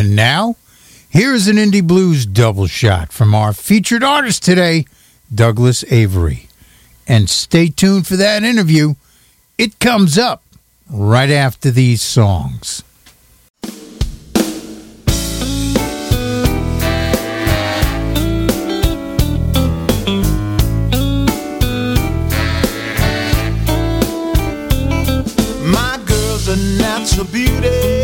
[0.00, 0.56] And now,
[1.10, 4.86] here is an indie blues double shot from our featured artist today,
[5.32, 6.48] Douglas Avery.
[7.06, 8.94] And stay tuned for that interview.
[9.58, 10.42] It comes up
[10.88, 12.82] right after these songs.
[25.66, 27.99] My girl's a natural beauty,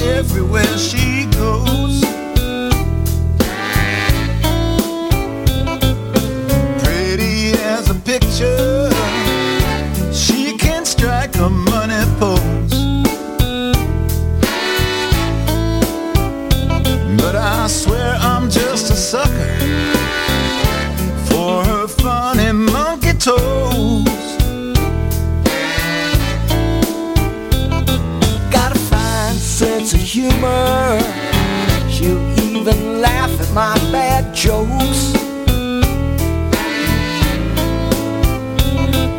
[0.00, 1.26] everywhere she
[30.12, 31.00] humor.
[31.88, 35.12] She'll even laugh at my bad jokes.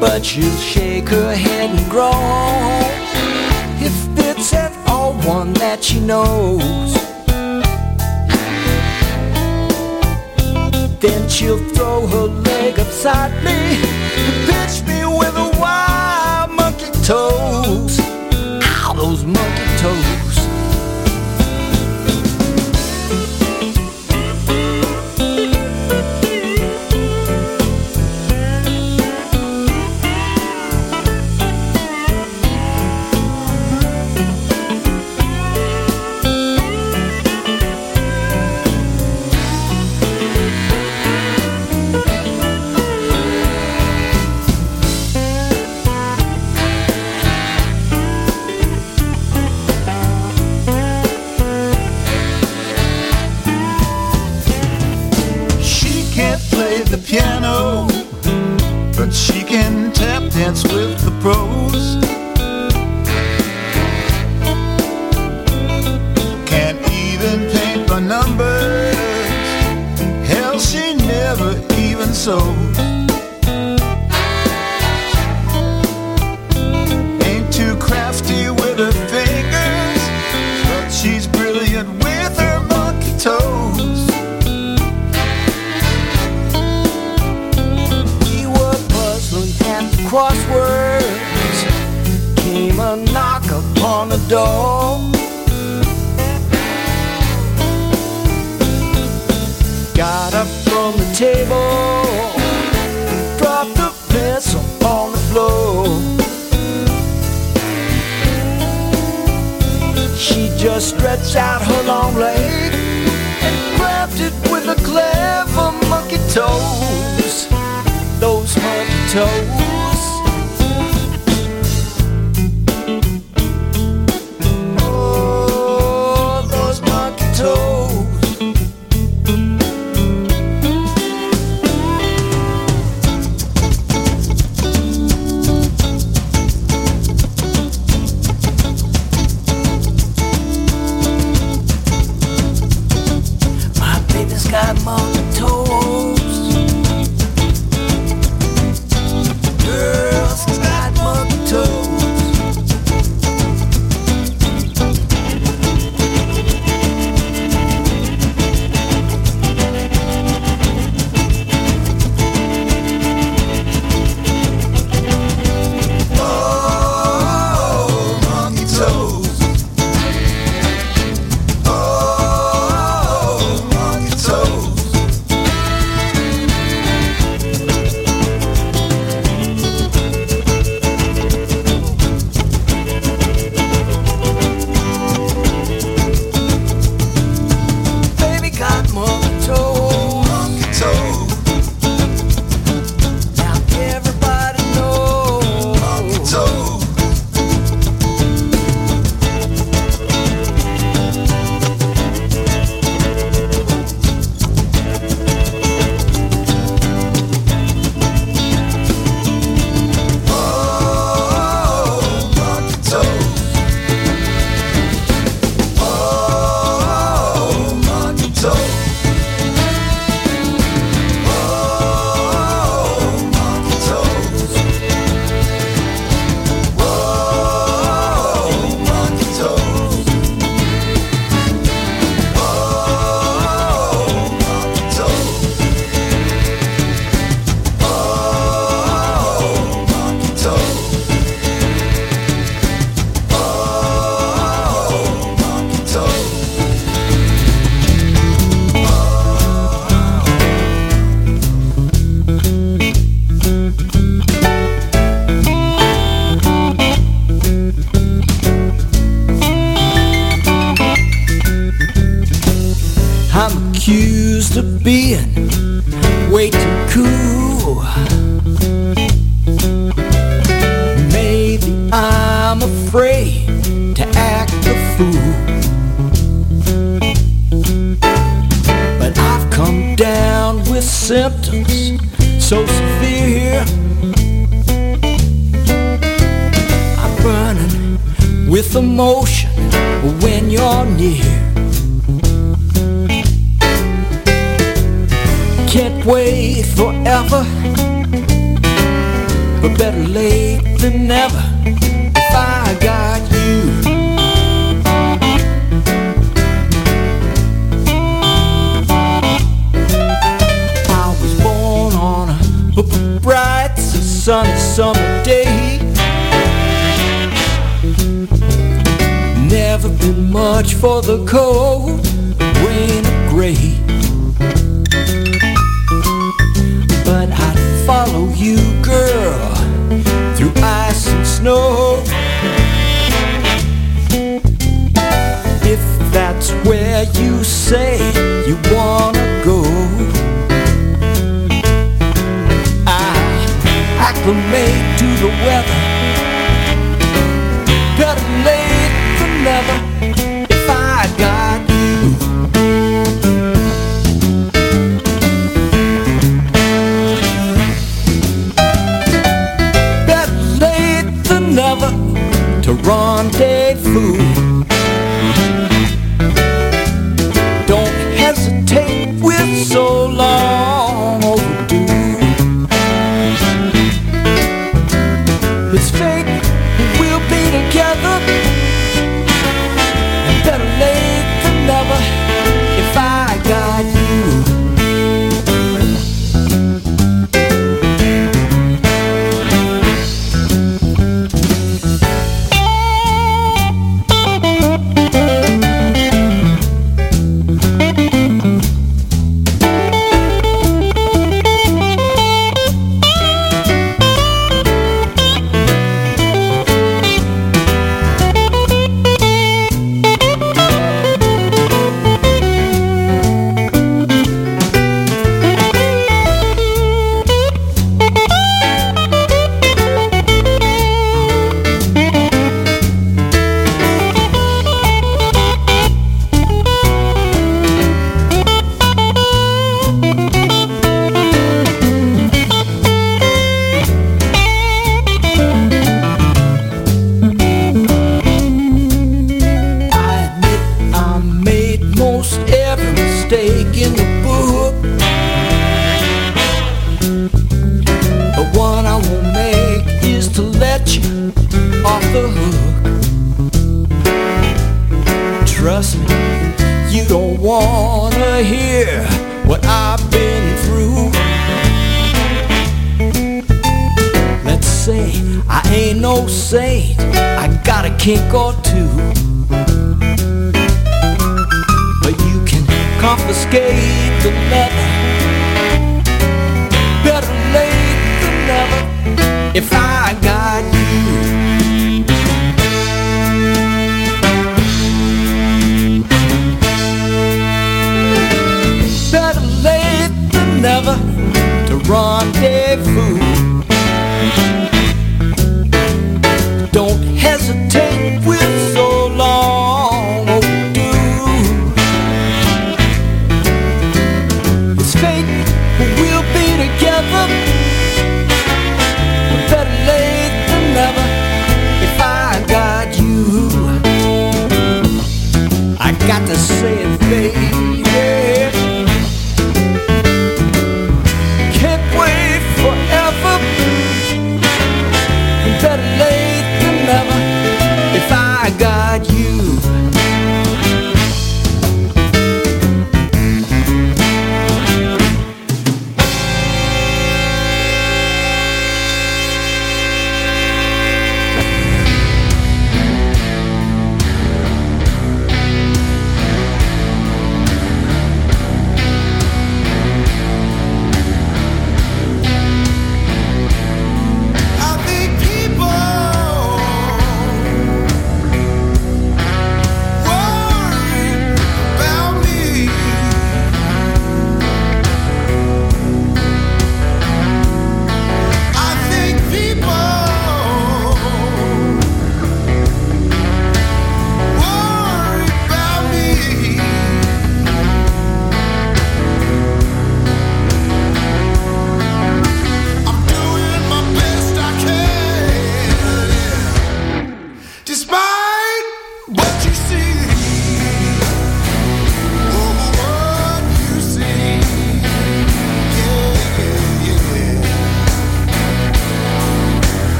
[0.00, 2.90] But she'll shake her head and groan
[3.80, 6.92] if it's at all one that she knows.
[10.98, 13.58] Then she'll throw her leg upside me
[14.26, 18.00] and pitch me with a wild monkey toes.
[18.00, 20.29] Ow, those monkey toes.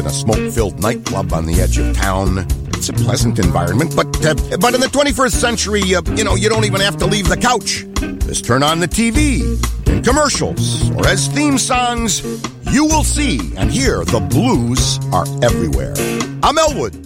[0.00, 2.38] In a smoke-filled nightclub on the edge of town.
[2.68, 6.48] It's a pleasant environment, but uh, but in the 21st century, uh, you know, you
[6.48, 7.84] don't even have to leave the couch.
[8.26, 9.42] Just turn on the TV,
[9.86, 12.22] in commercials, or as theme songs,
[12.72, 15.92] you will see and hear the blues are everywhere.
[16.42, 16.99] I'm Elwood.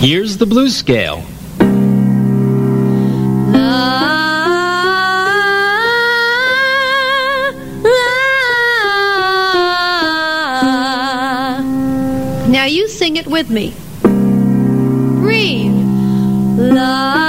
[0.00, 1.22] Here's the blues scale.
[12.48, 13.74] Now you sing it with me.
[15.20, 15.74] Breathe.
[16.56, 17.28] La.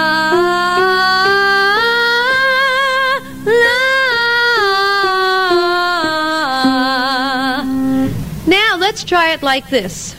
[8.48, 10.16] Now let's try it like this.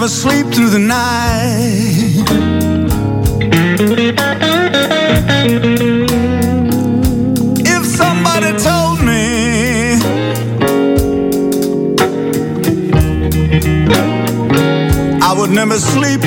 [0.00, 2.24] never sleep through the night.
[7.74, 9.24] If somebody told me
[15.22, 16.23] I would never sleep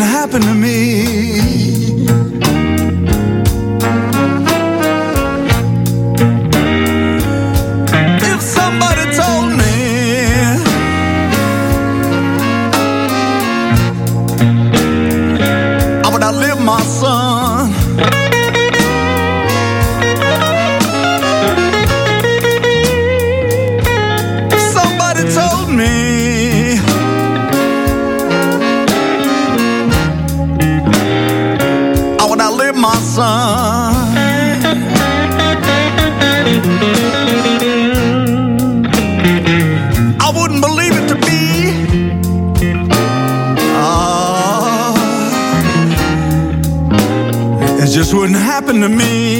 [0.00, 0.29] happen
[48.00, 49.39] just wouldn't happen to me.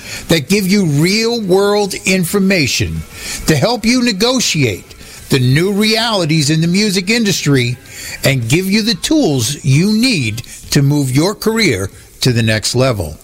[0.31, 3.01] that give you real world information
[3.47, 4.87] to help you negotiate
[5.27, 7.75] the new realities in the music industry
[8.23, 10.37] and give you the tools you need
[10.71, 11.89] to move your career
[12.21, 13.17] to the next level.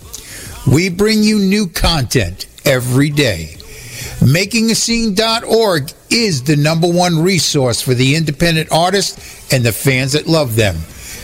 [0.69, 3.55] We bring you new content every day.
[4.19, 10.57] MakingAScene.org is the number one resource for the independent artists and the fans that love
[10.57, 10.75] them.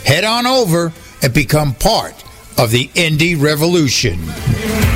[0.06, 2.24] Head on over and become part
[2.58, 4.93] of the indie revolution.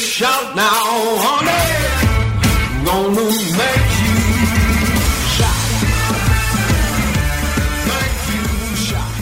[0.00, 0.68] shout now,
[1.24, 1.50] honey.
[2.78, 4.16] I'm gonna make you
[5.34, 5.62] shout.
[7.88, 8.44] Make you
[8.76, 9.14] shout.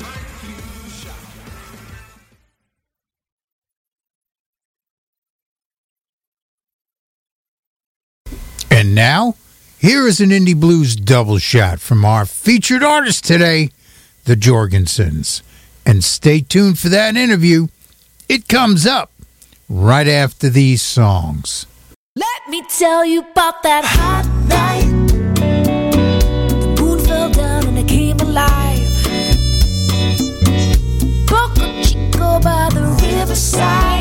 [0.00, 0.58] Make you
[0.90, 1.22] shout.
[8.70, 9.34] And now,
[9.78, 13.70] here is an indie blues double shot from our featured artist today,
[14.24, 15.42] the Jorgensen's.
[15.86, 17.68] And stay tuned for that interview.
[18.28, 19.10] It comes up
[19.70, 21.64] right after these songs.
[22.14, 24.84] Let me tell you about that hot night.
[26.60, 28.84] The moon fell down and I came alive.
[31.26, 33.97] Boca Chico by the riverside.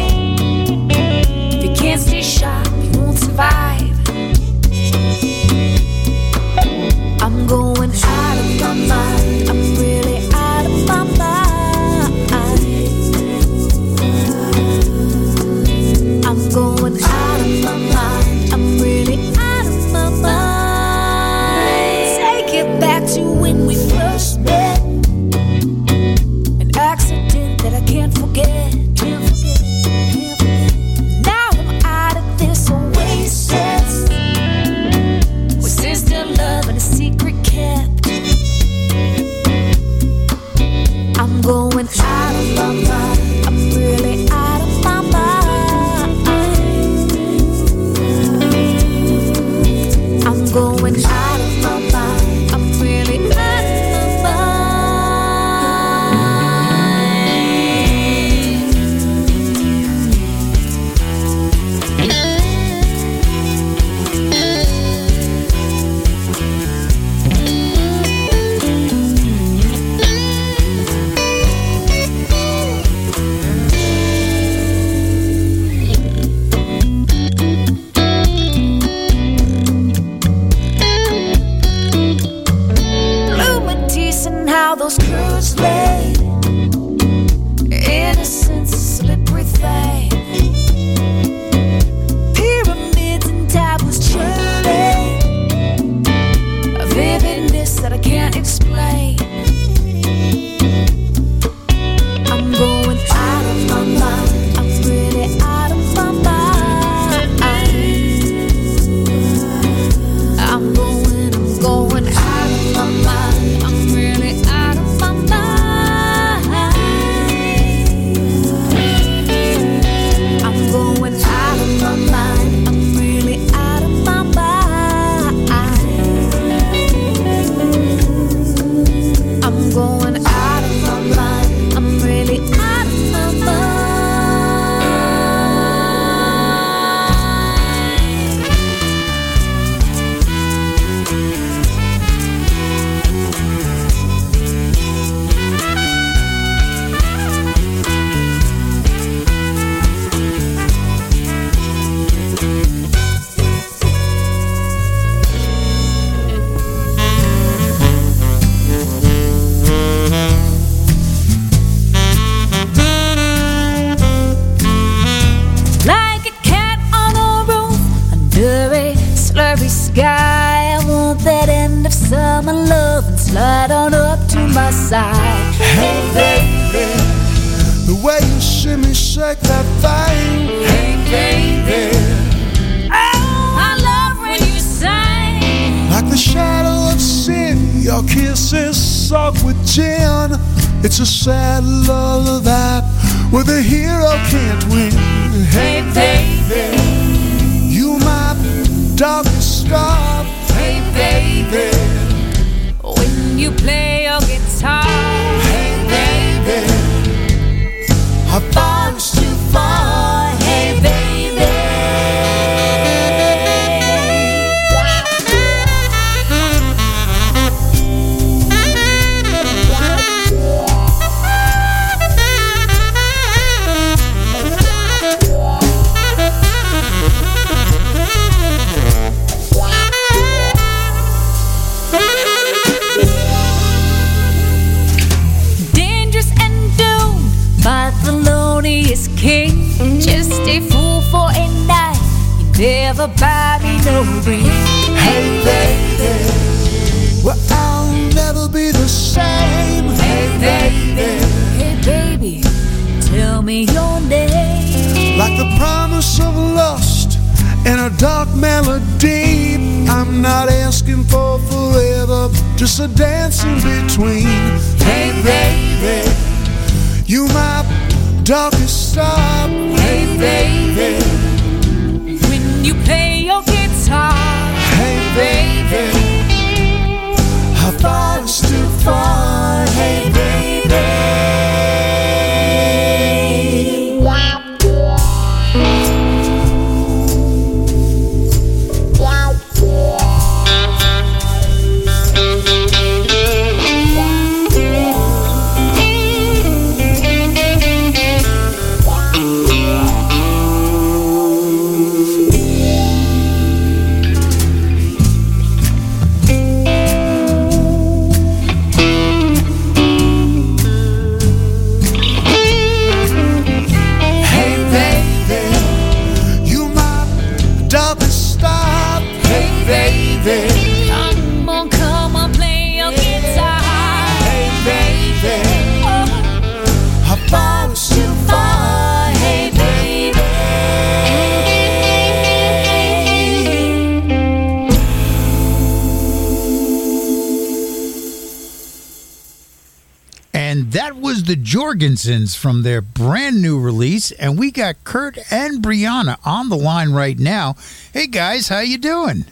[342.07, 346.91] Jorgensens from their brand new release, and we got Kurt and Brianna on the line
[346.91, 347.55] right now.
[347.91, 349.25] Hey guys, how you doing?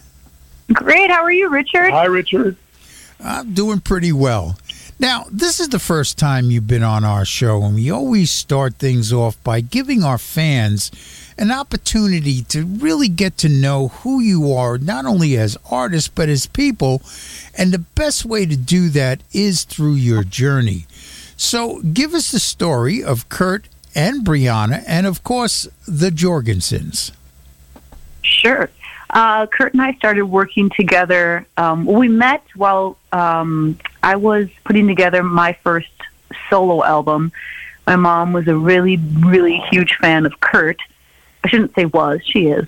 [0.74, 1.10] Great.
[1.10, 1.92] How are you, Richard?
[1.92, 2.58] Hi, Richard.
[3.24, 4.58] I'm doing pretty well.
[5.00, 8.76] Now, this is the first time you've been on our show, and we always start
[8.76, 10.90] things off by giving our fans
[11.38, 16.30] an opportunity to really get to know who you are, not only as artists, but
[16.30, 17.02] as people.
[17.58, 20.86] And the best way to do that is through your journey.
[21.38, 27.12] So, give us the story of Kurt and Brianna, and of course, the Jorgensens.
[28.22, 28.70] Sure.
[29.10, 31.46] Uh, Kurt and I started working together.
[31.58, 35.90] Um, we met while um, I was putting together my first
[36.50, 37.32] solo album.
[37.88, 40.80] My mom was a really, really huge fan of Kurt.
[41.44, 42.68] I shouldn't say was, she is.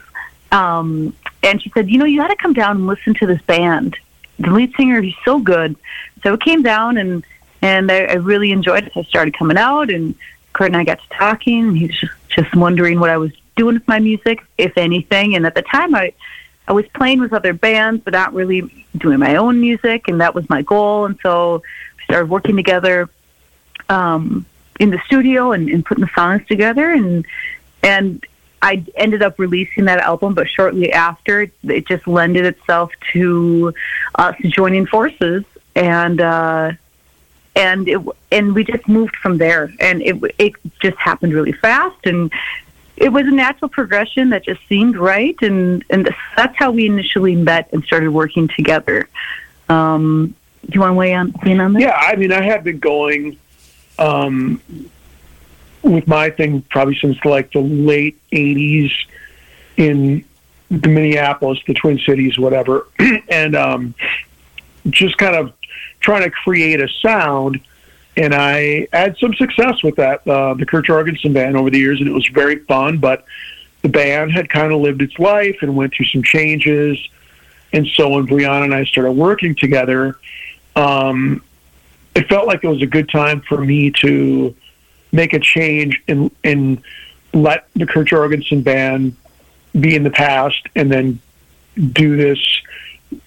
[0.52, 1.14] Um,
[1.44, 3.98] and she said, You know, you got to come down and listen to this band.
[4.40, 5.76] The lead singer is so good.
[6.24, 7.26] So I came down and,
[7.62, 8.94] and I, I really enjoyed it.
[8.96, 10.16] I started coming out, and
[10.54, 11.76] Kurt and I got to talking.
[11.76, 11.96] He was
[12.30, 15.36] just, wondering what I was doing with my music, if anything.
[15.36, 16.14] And at the time, I
[16.68, 20.36] I was playing with other bands, but not really doing my own music, and that
[20.36, 21.06] was my goal.
[21.06, 21.64] And so
[21.98, 23.10] we started working together
[23.90, 24.46] um,
[24.80, 27.26] in the studio and, and putting the songs together, and
[27.82, 28.24] and
[28.62, 30.34] I ended up releasing that album.
[30.34, 33.74] But shortly after, it just lended itself to
[34.16, 35.44] us joining forces,
[35.76, 36.72] and uh,
[37.58, 38.00] and it
[38.32, 42.32] and we just moved from there, and it it just happened really fast, and
[42.96, 47.36] it was a natural progression that just seemed right, and and that's how we initially
[47.36, 49.10] met and started working together.
[49.70, 50.36] Um,
[50.66, 51.82] do you want to weigh on in on that?
[51.82, 53.38] Yeah, I mean, I have been going
[53.98, 54.62] um,
[55.82, 58.92] with my thing probably since like the late '80s
[59.78, 60.24] in
[60.70, 62.88] the Minneapolis, the Twin Cities, whatever,
[63.30, 63.96] and um,
[64.90, 65.57] just kind of
[66.00, 67.60] trying to create a sound
[68.18, 72.00] and I had some success with that, uh, the Kurt Jorgensen band over the years,
[72.00, 72.98] and it was very fun.
[72.98, 73.26] But
[73.84, 76.98] the band had kind of lived its life and went through some changes.
[77.72, 80.18] And so when Brianna and I started working together,
[80.76, 81.44] um,
[82.16, 84.56] it felt like it was a good time for me to
[85.12, 86.82] make a change and and
[87.34, 89.16] let the Kurt Jorgensen band
[89.80, 91.20] be in the past, and then
[91.92, 92.40] do this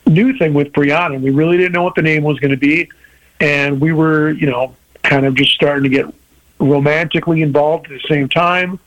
[0.06, 1.20] new thing with Brianna.
[1.20, 2.90] We really didn't know what the name was going to be,
[3.40, 6.06] and we were, you know, kind of just starting to get
[6.58, 8.78] romantically involved at the same time.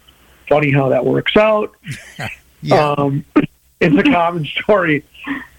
[0.47, 1.75] Funny how that works out.
[2.63, 2.91] Yeah.
[2.91, 3.25] Um,
[3.81, 5.03] it's a common story.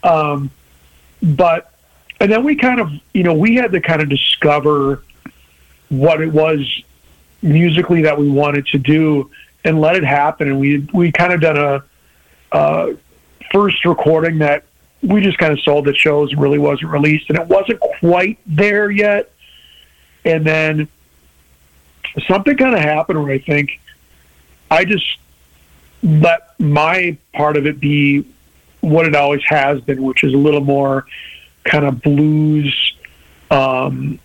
[0.02, 0.51] Um,
[1.23, 1.73] but,
[2.19, 5.02] and then we kind of, you know, we had to kind of discover
[5.90, 6.82] what it was
[7.43, 9.31] musically that we wanted to do
[9.65, 10.48] and let it happen.
[10.48, 11.85] And we, we kind of done a,
[12.56, 12.94] uh,
[13.52, 14.65] first recording that
[15.05, 17.29] we just kind of sold the shows and really wasn't released.
[17.29, 19.31] And it wasn't quite there yet
[20.25, 20.89] and then
[22.27, 23.81] something kind of happened where I think
[24.71, 25.19] I just
[26.03, 28.25] let my part of it be
[28.81, 31.07] what it always has been, which is a little more
[31.65, 32.95] kind of blues.
[33.51, 34.19] Um,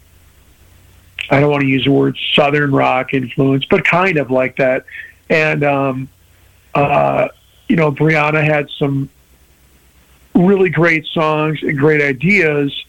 [1.29, 4.85] I don't want to use the word southern rock influence, but kind of like that.
[5.29, 6.09] And um,
[6.73, 7.29] uh,
[7.67, 9.09] you know, Brianna had some
[10.35, 12.85] really great songs and great ideas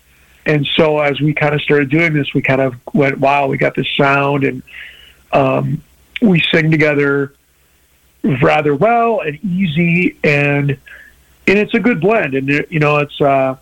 [0.47, 3.59] and so as we kind of started doing this, we kind of went, wow, we
[3.59, 4.63] got this sound, and
[5.33, 5.83] um,
[6.23, 7.35] we sing together
[8.43, 10.71] rather well and easy, and
[11.47, 12.35] and it's a good blend.
[12.35, 13.57] And you know, it's uh,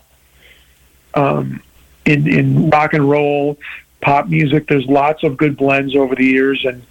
[1.14, 1.62] um,
[2.04, 3.58] in in rock and roll,
[4.00, 4.68] pop music.
[4.68, 6.82] There's lots of good blends over the years, and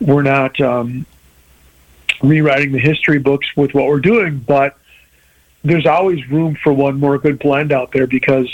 [0.00, 1.04] we're not um,
[2.22, 4.78] rewriting the history books with what we're doing, but
[5.64, 8.48] there's always room for one more good blend out there because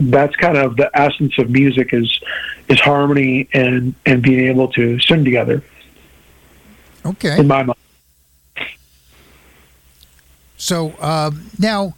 [0.00, 2.20] that's kind of the essence of music is
[2.68, 5.62] is harmony and and being able to sing together.
[7.04, 7.38] Okay.
[7.38, 7.78] In my mind.
[10.56, 11.94] So uh, now,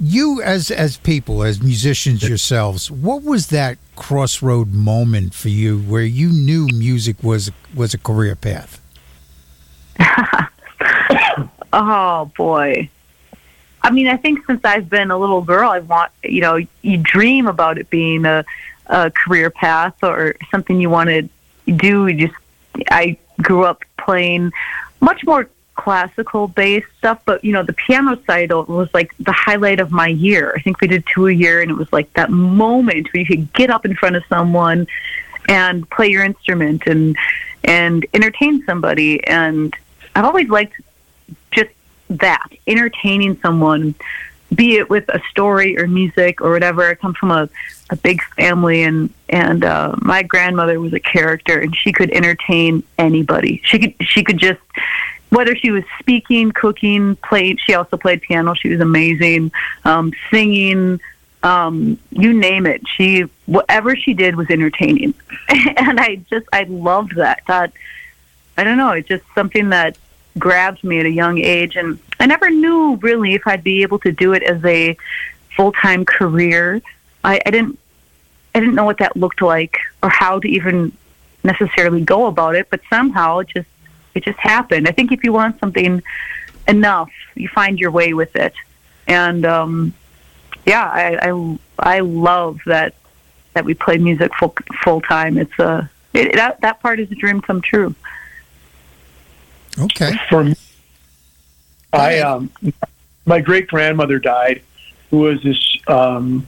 [0.00, 6.02] you as as people, as musicians yourselves, what was that crossroad moment for you where
[6.02, 8.80] you knew music was was a career path?
[11.72, 12.88] oh boy.
[13.82, 16.96] I mean, I think since I've been a little girl, I want you know you
[16.98, 18.44] dream about it being a,
[18.86, 21.28] a career path or something you want to
[21.72, 22.06] do.
[22.06, 22.40] You just
[22.90, 24.52] I grew up playing
[25.00, 29.80] much more classical based stuff, but you know the piano side was like the highlight
[29.80, 30.52] of my year.
[30.54, 33.26] I think we did two a year, and it was like that moment where you
[33.26, 34.86] could get up in front of someone
[35.48, 37.16] and play your instrument and
[37.64, 39.24] and entertain somebody.
[39.26, 39.74] And
[40.14, 40.74] I've always liked
[41.50, 41.70] just
[42.10, 43.94] that entertaining someone
[44.54, 46.84] be it with a story or music or whatever.
[46.88, 47.48] I come from a,
[47.90, 52.82] a big family, and and uh, my grandmother was a character, and she could entertain
[52.98, 53.60] anybody.
[53.64, 54.60] She could she could just
[55.30, 57.60] whether she was speaking, cooking, played.
[57.60, 58.54] She also played piano.
[58.54, 59.52] She was amazing,
[59.84, 61.00] um, singing.
[61.42, 62.82] Um, you name it.
[62.96, 65.14] She whatever she did was entertaining,
[65.48, 67.42] and I just I loved that.
[67.46, 67.72] That
[68.58, 68.90] I don't know.
[68.90, 69.96] It's just something that
[70.38, 73.98] grabbed me at a young age, and I never knew really if I'd be able
[74.00, 74.96] to do it as a
[75.56, 76.80] full time career.
[77.24, 77.78] I, I didn't
[78.54, 80.92] I didn't know what that looked like or how to even
[81.44, 83.68] necessarily go about it, but somehow it just
[84.14, 84.88] it just happened.
[84.88, 86.02] I think if you want something
[86.66, 88.54] enough, you find your way with it.
[89.06, 89.94] And um
[90.66, 92.94] yeah, I I, I love that
[93.54, 95.38] that we play music full full time.
[95.38, 97.94] It's a it, that that part is a dream come true.
[99.78, 100.12] Okay.
[100.28, 100.54] For me,
[101.92, 102.50] I um,
[103.26, 104.62] my great grandmother died,
[105.10, 106.46] who was this um,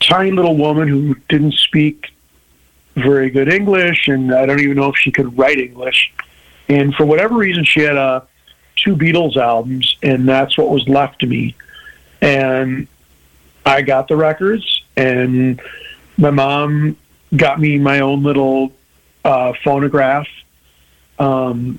[0.00, 2.12] tiny little woman who didn't speak
[2.94, 6.12] very good English, and I don't even know if she could write English.
[6.68, 8.20] And for whatever reason, she had uh,
[8.76, 11.54] two Beatles albums, and that's what was left to me.
[12.20, 12.86] And
[13.64, 15.60] I got the records, and
[16.18, 16.96] my mom
[17.34, 18.72] got me my own little
[19.24, 20.28] uh, phonograph.
[21.18, 21.78] Um,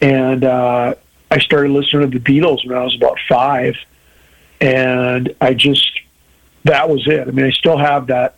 [0.00, 0.94] and uh,
[1.30, 3.76] I started listening to the Beatles when I was about five,
[4.60, 6.00] and I just
[6.64, 7.28] that was it.
[7.28, 8.36] I mean, I still have that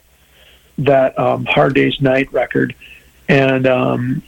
[0.79, 2.75] that um, Hard Day's Night record,
[3.29, 4.23] and um,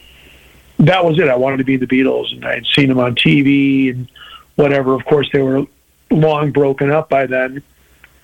[0.79, 1.27] that was it.
[1.27, 4.09] I wanted to be the Beatles, and I had seen them on TV and
[4.55, 4.93] whatever.
[4.93, 5.65] Of course, they were
[6.09, 7.61] long broken up by then,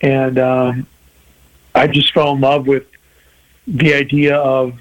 [0.02, 0.88] and um,
[1.74, 2.86] I just fell in love with
[3.68, 4.80] the idea of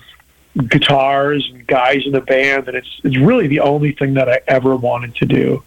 [0.69, 4.41] guitars and guys in the band, and it's it's really the only thing that I
[4.47, 5.63] ever wanted to do.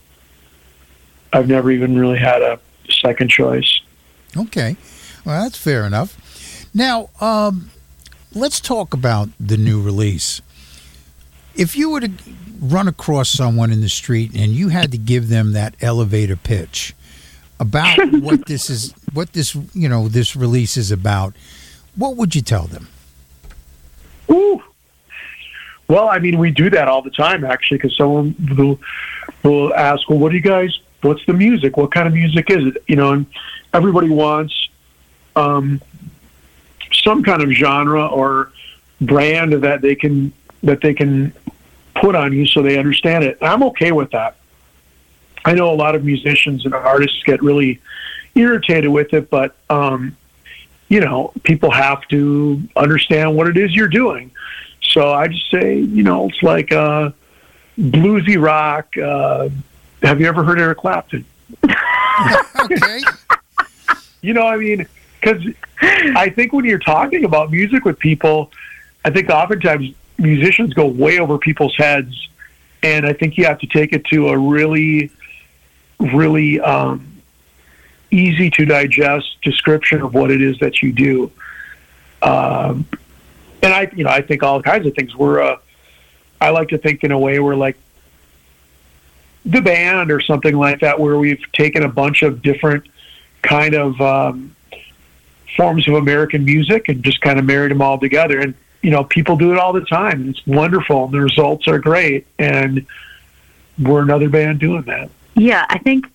[1.34, 2.60] I've never even really had a
[2.90, 3.82] second choice.
[4.36, 4.78] Okay.
[5.26, 6.68] Well, that's fair enough.
[6.74, 7.72] Now, um,
[8.34, 10.42] let's talk about the new release.
[11.56, 12.12] If you were to
[12.62, 16.96] run across someone in the street and you had to give them that elevator pitch
[17.60, 21.36] about what this is, what this you know this release is about,
[21.96, 22.88] what would you tell them?
[24.32, 24.64] Ooh.
[25.88, 28.80] Well, I mean, we do that all the time, actually, because someone will,
[29.44, 31.78] will ask, well, what do you guys, what's the music?
[31.78, 32.84] What kind of music is it?
[32.88, 33.26] You know, and
[33.74, 34.70] everybody wants
[35.36, 35.82] um,
[36.92, 38.52] some kind of genre or
[39.00, 40.34] brand that they can
[40.64, 41.32] that they can
[41.96, 43.38] put on you so they understand it.
[43.42, 44.38] I'm okay with that.
[45.46, 47.80] I know a lot of musicians and artists get really
[48.36, 50.18] irritated with it, but um,
[50.90, 54.32] you know, people have to understand what it is you're doing.
[54.98, 57.12] So I just say, you know, it's like uh,
[57.78, 58.98] bluesy rock.
[58.98, 59.50] Uh,
[60.02, 61.24] have you ever heard Eric Clapton?
[62.60, 63.02] okay.
[64.22, 64.88] You know, I mean,
[65.22, 65.44] because
[65.80, 68.52] I think when you're talking about music with people,
[69.06, 72.28] I think oftentimes musicians go way over people's heads,
[72.82, 75.12] and I think you have to take it to a really,
[76.00, 77.22] really um,
[78.10, 81.32] easy to digest description of what it is that you do.
[82.24, 82.88] Um,
[83.62, 85.16] and I, you know, I think all kinds of things.
[85.16, 85.58] We're, uh,
[86.40, 87.78] I like to think in a way we're like
[89.46, 92.86] the band or something like that, where we've taken a bunch of different
[93.42, 94.56] kind of um,
[95.56, 98.40] forms of American music and just kind of married them all together.
[98.40, 100.30] And you know, people do it all the time.
[100.30, 102.28] It's wonderful, and the results are great.
[102.38, 102.86] And
[103.80, 105.10] we're another band doing that.
[105.36, 106.06] Yeah, I think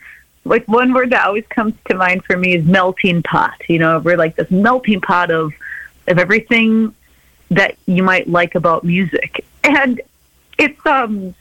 [0.45, 3.61] like one word that always comes to mind for me is melting pot.
[3.69, 5.53] You know, we're like this melting pot of
[6.09, 6.95] of everything
[7.55, 9.45] that you might like about music.
[9.65, 10.01] And
[10.59, 11.35] it's um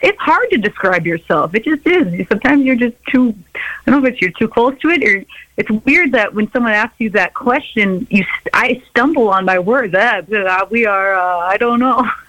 [0.00, 1.54] it's hard to describe yourself.
[1.54, 2.28] It just is.
[2.28, 5.24] Sometimes you're just too I don't know if you're too close to it or
[5.56, 9.94] it's weird that when someone asks you that question, you I stumble on my words.
[9.96, 12.08] Ah, we are uh, I don't know.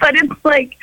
[0.00, 0.76] but it's like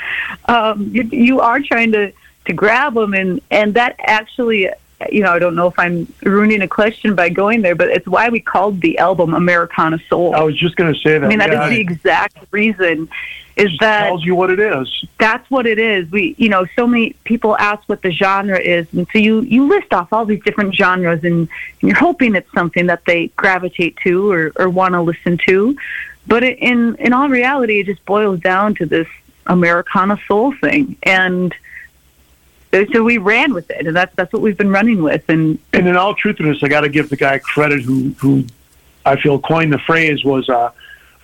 [0.45, 2.13] um you you are trying to
[2.45, 4.69] to grab them and and that actually
[5.11, 8.07] you know, I don't know if I'm ruining a question by going there, but it's
[8.07, 10.35] why we called the album Americana Soul.
[10.35, 11.25] I was just going to say that.
[11.25, 13.09] I mean, that is yeah, the exact reason.
[13.57, 15.05] Is that tells you what it is.
[15.19, 16.09] that's what it is.
[16.09, 19.67] We, you know, so many people ask what the genre is, and so you you
[19.67, 21.49] list off all these different genres, and, and
[21.81, 25.75] you're hoping it's something that they gravitate to or, or want to listen to.
[26.27, 29.07] But it, in in all reality, it just boils down to this
[29.45, 31.53] Americana soul thing, and
[32.93, 35.27] so we ran with it, and that's that's what we've been running with.
[35.29, 38.45] And And in all truthfulness, I got to give the guy credit who who
[39.05, 40.73] I feel coined the phrase was a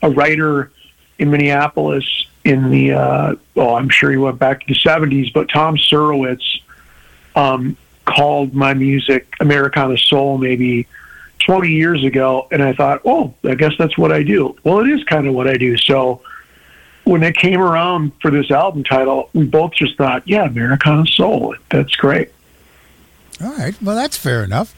[0.01, 0.71] a writer
[1.19, 2.05] in Minneapolis
[2.43, 6.61] in the uh, oh I'm sure he went back to the 70s, but Tom Surowicz
[7.35, 10.87] um, called my music Americana Soul maybe
[11.39, 14.55] 20 years ago, and I thought, oh, I guess that's what I do.
[14.63, 15.77] Well, it is kind of what I do.
[15.77, 16.21] So
[17.07, 21.55] when it came around for this album title, we both just thought, yeah, Americana Soul.
[21.69, 22.31] That's great.
[23.41, 23.79] All right.
[23.81, 24.75] Well, that's fair enough.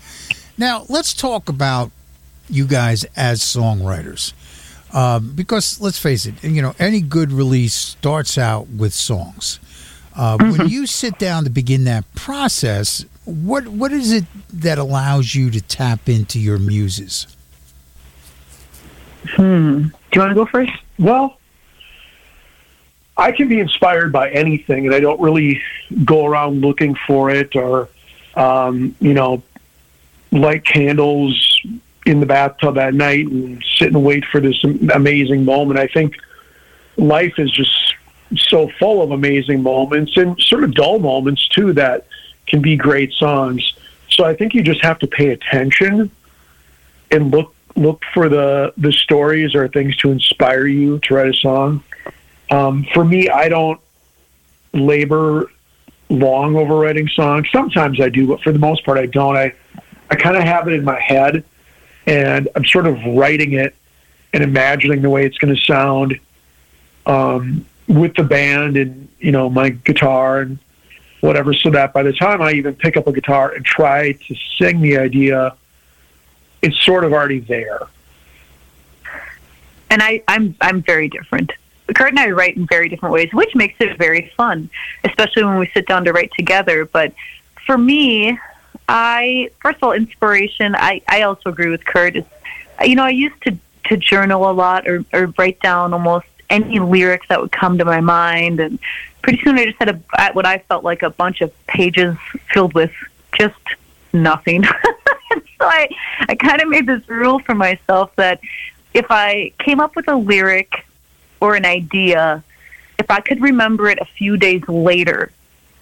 [0.57, 1.91] Now, let's talk about
[2.49, 4.33] you guys as songwriters.
[4.93, 9.59] Um, because let's face it, you know, any good release starts out with songs.
[10.15, 15.35] Uh, When you sit down to begin that process, what what is it that allows
[15.35, 17.27] you to tap into your muses?
[19.35, 19.83] Hmm.
[19.83, 20.73] Do you want to go first?
[20.97, 21.38] Well,
[23.19, 25.61] I can be inspired by anything, and I don't really
[26.05, 27.89] go around looking for it or,
[28.35, 29.43] um, you know,
[30.31, 31.61] light candles
[32.05, 35.77] in the bathtub at night and sit and wait for this amazing moment.
[35.77, 36.15] I think
[36.95, 37.95] life is just
[38.37, 42.07] so full of amazing moments and sort of dull moments too that
[42.47, 43.73] can be great songs.
[44.09, 46.09] So I think you just have to pay attention
[47.11, 51.33] and look look for the the stories or things to inspire you to write a
[51.33, 51.83] song.
[52.51, 53.79] Um, for me, I don't
[54.73, 55.51] labor
[56.09, 57.47] long over writing songs.
[57.51, 59.37] Sometimes I do, but for the most part, I don't.
[59.37, 59.53] I
[60.09, 61.43] I kind of have it in my head,
[62.07, 63.75] and I'm sort of writing it
[64.33, 66.19] and imagining the way it's going to sound
[67.05, 70.57] um, with the band and you know my guitar and
[71.21, 74.35] whatever, so that by the time I even pick up a guitar and try to
[74.57, 75.55] sing the idea,
[76.61, 77.81] it's sort of already there.
[79.89, 81.51] and I, I'm I'm very different.
[81.95, 84.69] Kurt and I write in very different ways, which makes it very fun,
[85.03, 86.85] especially when we sit down to write together.
[86.85, 87.13] But
[87.65, 88.37] for me,
[88.87, 90.75] I first of all, inspiration.
[90.75, 92.15] I, I also agree with Kurt.
[92.15, 92.25] Is
[92.83, 96.79] you know I used to to journal a lot or, or write down almost any
[96.79, 98.79] lyrics that would come to my mind, and
[99.21, 102.17] pretty soon I just had a what I felt like a bunch of pages
[102.51, 102.91] filled with
[103.37, 103.55] just
[104.13, 104.63] nothing.
[104.63, 104.71] so
[105.61, 105.89] I
[106.21, 108.39] I kind of made this rule for myself that
[108.93, 110.85] if I came up with a lyric
[111.39, 112.43] or an idea,
[112.97, 115.31] if I could remember it a few days later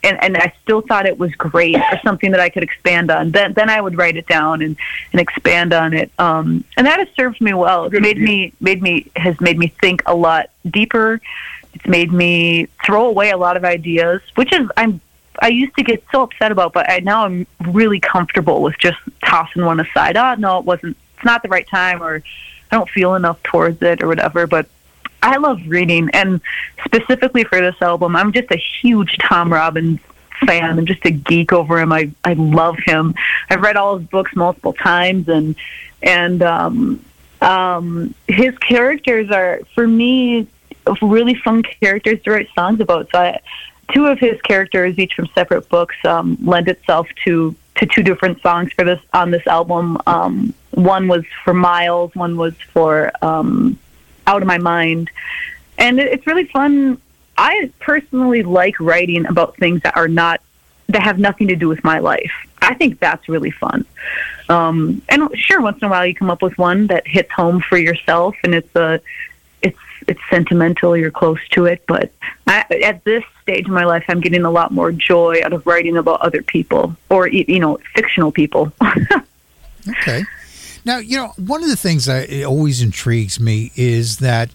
[0.03, 3.31] and, and I still thought it was great or something that I could expand on,
[3.31, 4.77] then then I would write it down and,
[5.11, 6.11] and expand on it.
[6.19, 7.85] Um, and that has served me well.
[7.85, 11.19] It's made me made me has made me think a lot deeper.
[11.73, 15.01] It's made me throw away a lot of ideas, which is I'm
[15.39, 18.97] I used to get so upset about, but I now I'm really comfortable with just
[19.25, 20.17] tossing one aside.
[20.17, 20.97] Oh no, it wasn't.
[21.15, 22.23] It's not the right time, or
[22.71, 24.47] I don't feel enough towards it, or whatever.
[24.47, 24.69] But
[25.21, 26.41] I love reading, and
[26.85, 29.99] specifically for this album, I'm just a huge Tom Robbins
[30.45, 30.77] fan.
[30.77, 31.91] I'm just a geek over him.
[31.91, 33.15] I I love him.
[33.49, 35.55] I've read all his books multiple times, and
[36.03, 37.03] and um,
[37.41, 40.47] um, his characters are for me
[41.01, 43.09] really fun characters to write songs about.
[43.11, 43.39] So I,
[43.93, 48.41] two of his characters, each from separate books, um, lend itself to to two different
[48.41, 49.97] songs for this on this album.
[50.07, 53.77] Um, one was for Miles, one was for um,
[54.27, 55.09] Out of My Mind,
[55.77, 57.01] and it, it's really fun.
[57.37, 60.41] I personally like writing about things that are not
[60.89, 62.31] that have nothing to do with my life.
[62.61, 63.85] I think that's really fun.
[64.49, 67.61] Um, and sure, once in a while you come up with one that hits home
[67.61, 69.01] for yourself, and it's a
[69.61, 70.95] it's it's sentimental.
[70.95, 72.11] You're close to it, but
[72.47, 75.65] I, at this stage in my life, I'm getting a lot more joy out of
[75.67, 78.71] writing about other people or you know fictional people.
[79.89, 80.25] Okay.
[80.87, 84.51] Now, you know, one of the things that always intrigues me is that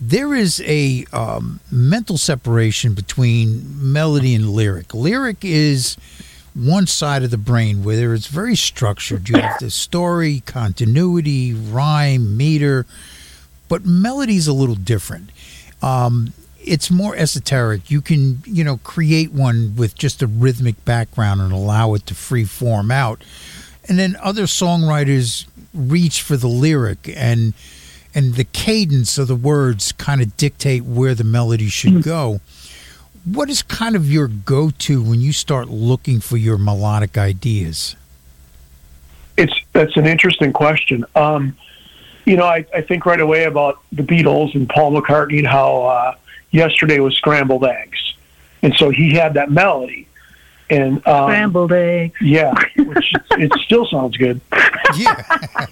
[0.00, 4.94] there is a um, mental separation between melody and lyric.
[4.94, 5.98] Lyric is
[6.54, 9.28] one side of the brain where it's very structured.
[9.28, 12.86] You have the story, continuity, rhyme, meter,
[13.68, 15.28] but melody's a little different.
[15.82, 17.90] Um, it's more esoteric.
[17.90, 22.14] You can, you know, create one with just a rhythmic background and allow it to
[22.14, 23.22] free form out.
[23.88, 27.54] And then other songwriters reach for the lyric and
[28.14, 32.40] and the cadence of the words kind of dictate where the melody should go.
[33.24, 37.96] What is kind of your go-to when you start looking for your melodic ideas?
[39.36, 41.04] It's that's an interesting question.
[41.16, 41.56] Um,
[42.24, 45.82] you know, I, I think right away about the Beatles and Paul McCartney and how
[45.82, 46.14] uh,
[46.52, 48.14] yesterday was scrambled eggs,
[48.62, 50.06] and so he had that melody,
[50.70, 52.20] and um, Scrambled eggs.
[52.20, 54.40] yeah, which it still sounds good.
[54.96, 55.66] Yeah.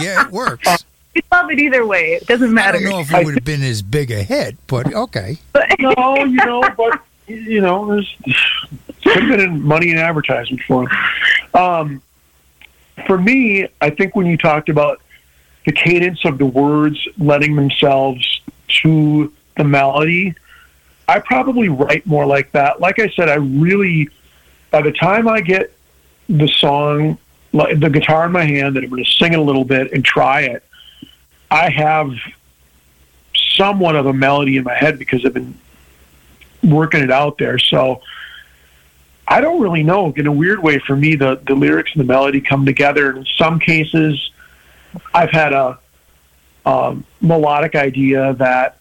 [0.00, 0.84] yeah, it works.
[1.14, 2.12] We love it either way.
[2.14, 2.78] It doesn't matter.
[2.78, 2.84] I matter.
[2.84, 5.36] don't know if it would have been as big a hit, but okay.
[5.78, 8.16] no, you know, but you know, there's
[9.02, 10.96] could have been in money and advertisement for him.
[11.54, 12.02] Um,
[13.06, 15.00] for me, I think when you talked about
[15.66, 18.40] the cadence of the words letting themselves
[18.82, 20.34] to the melody,
[21.08, 22.80] I probably write more like that.
[22.80, 24.10] Like I said, I really
[24.70, 25.72] by the time I get
[26.28, 27.18] the song,
[27.52, 29.92] like the guitar in my hand, that I'm going to sing it a little bit
[29.92, 30.62] and try it,
[31.50, 32.12] I have
[33.34, 35.58] somewhat of a melody in my head because I've been
[36.62, 37.58] working it out there.
[37.58, 38.02] So
[39.26, 40.12] I don't really know.
[40.14, 43.16] In a weird way, for me, the the lyrics and the melody come together.
[43.16, 44.30] In some cases,
[45.14, 45.78] I've had a
[46.66, 48.77] um, melodic idea that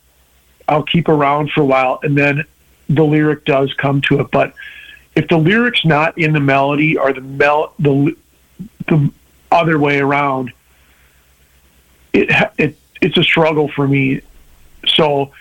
[0.68, 2.44] I'll keep around for a while, and then
[2.90, 4.32] the lyric does come to it.
[4.32, 4.54] But
[5.16, 8.16] if the lyric's not in the melody or the mel the
[8.88, 9.12] the
[9.52, 10.52] other way around,
[12.14, 14.22] it it it's a struggle for me.
[14.86, 15.32] So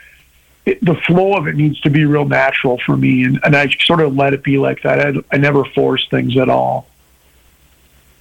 [0.65, 3.69] it, the flow of it needs to be real natural for me, and, and I
[3.69, 5.01] sort of let it be like that.
[5.01, 6.87] I, I never force things at all.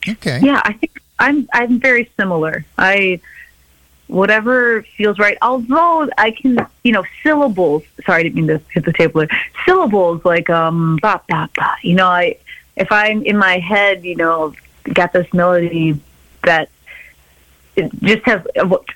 [0.08, 0.40] Okay.
[0.42, 2.66] Yeah, I think I'm I'm very similar.
[2.78, 3.20] I
[4.08, 5.38] whatever feels right.
[5.42, 7.84] Although I can, you know, syllables.
[8.06, 9.22] Sorry, I didn't mean to hit the table.
[9.22, 9.42] There.
[9.66, 11.76] Syllables like um, ba ba ba.
[11.82, 12.38] You know, I
[12.76, 14.54] if I'm in my head, you know,
[14.94, 16.00] got this melody
[16.44, 16.70] that
[18.02, 18.42] just has.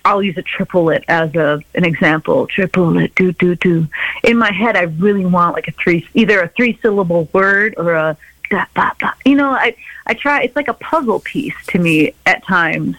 [0.05, 2.47] I'll use a triplet as a an example.
[2.47, 3.87] Triplet, do do do.
[4.23, 7.93] In my head, I really want like a three, either a three syllable word or
[7.93, 8.17] a
[8.49, 9.13] da ba ba.
[9.25, 9.75] You know, I
[10.05, 10.43] I try.
[10.43, 12.95] It's like a puzzle piece to me at times,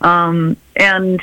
[0.00, 1.20] um, and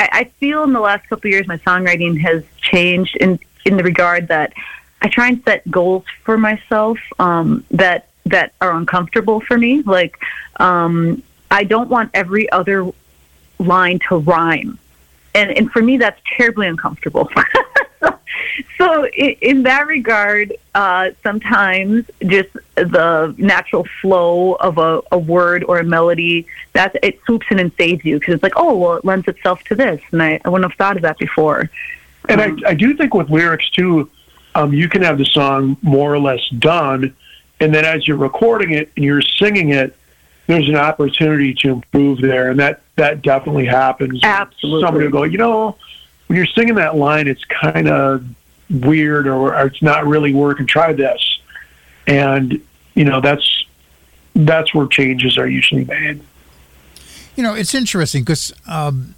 [0.00, 3.76] I, I feel in the last couple of years my songwriting has changed in in
[3.76, 4.54] the regard that
[5.02, 9.82] I try and set goals for myself um, that that are uncomfortable for me.
[9.82, 10.18] Like
[10.56, 12.90] um, I don't want every other
[13.58, 14.78] line to rhyme,
[15.34, 17.30] and and for me that's terribly uncomfortable.
[18.78, 25.64] so, in, in that regard, uh, sometimes just the natural flow of a, a word
[25.64, 28.96] or a melody that it swoops in and saves you because it's like, oh, well,
[28.96, 31.70] it lends itself to this, and I, I wouldn't have thought of that before.
[32.28, 34.10] And Um, I, I do think with lyrics too,
[34.54, 37.14] um, you can have the song more or less done,
[37.60, 39.96] and then as you're recording it and you're singing it,
[40.46, 44.20] there's an opportunity to improve there, and that that definitely happens.
[44.22, 44.82] Absolutely.
[44.82, 45.76] somebody will go, you know,
[46.26, 48.24] when you're singing that line, it's kind of
[48.70, 50.66] weird, or, or it's not really working.
[50.66, 51.40] Try this,
[52.06, 52.60] and
[52.94, 53.64] you know that's
[54.34, 56.20] that's where changes are usually made.
[57.36, 59.14] You know, it's interesting because um,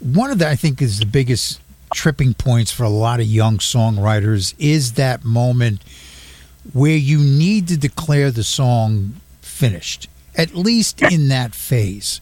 [0.00, 1.60] one of the, I think, is the biggest
[1.94, 5.82] tripping points for a lot of young songwriters is that moment
[6.72, 12.20] where you need to declare the song finished, at least in that phase.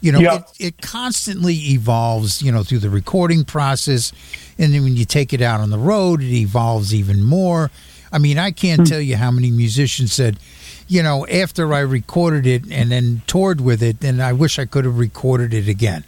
[0.00, 0.36] You know, Yeah.
[0.36, 4.12] it, it constantly evolves, you know, through the recording process.
[4.58, 7.70] And then when you take it out on the road, it evolves even more.
[8.12, 8.84] I mean, I can't hmm.
[8.86, 10.38] tell you how many musicians said,
[10.86, 14.64] you know, after I recorded it and then toured with it, then I wish I
[14.64, 16.04] could have recorded it again.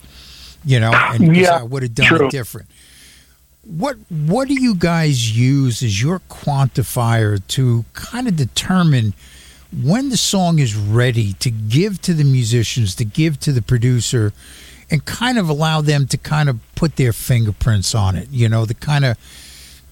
[0.64, 2.26] You know, and Yeah, I would have done true.
[2.26, 2.68] it different.
[3.64, 9.14] What what do you guys use as your quantifier to kind of determine
[9.72, 14.32] when the song is ready to give to the musicians, to give to the producer,
[14.90, 18.66] and kind of allow them to kind of put their fingerprints on it, you know,
[18.66, 19.16] to kind of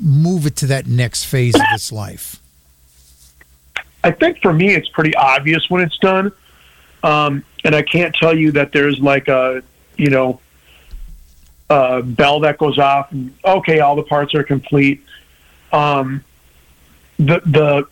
[0.00, 2.40] move it to that next phase of its life?
[4.04, 6.32] I think for me, it's pretty obvious when it's done.
[7.02, 9.62] Um, and I can't tell you that there's like a,
[9.96, 10.40] you know,
[11.70, 15.04] a bell that goes off and okay, all the parts are complete.
[15.72, 16.24] Um,
[17.18, 17.86] the, the,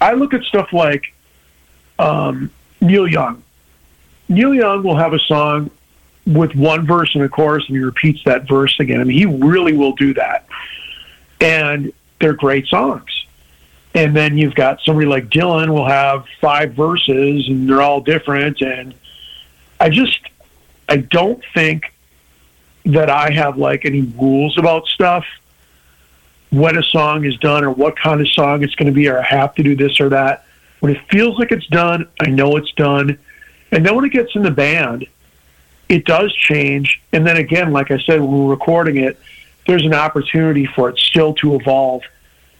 [0.00, 1.12] I look at stuff like,
[1.98, 2.50] um,
[2.80, 3.42] Neil Young.
[4.28, 5.70] Neil Young will have a song
[6.26, 9.00] with one verse and a chorus and he repeats that verse again.
[9.00, 10.46] I mean, he really will do that.
[11.40, 13.26] And they're great songs.
[13.94, 18.60] And then you've got somebody like Dylan will have five verses and they're all different.
[18.60, 18.94] And
[19.80, 20.18] I just,
[20.88, 21.94] I don't think
[22.86, 25.24] that I have like any rules about stuff
[26.50, 29.18] when a song is done or what kind of song it's going to be or
[29.18, 30.44] I have to do this or that.
[30.80, 33.18] When it feels like it's done, I know it's done.
[33.72, 35.06] And then when it gets in the band,
[35.88, 37.00] it does change.
[37.12, 39.18] And then again, like I said, when we're recording it,
[39.66, 42.02] there's an opportunity for it still to evolve.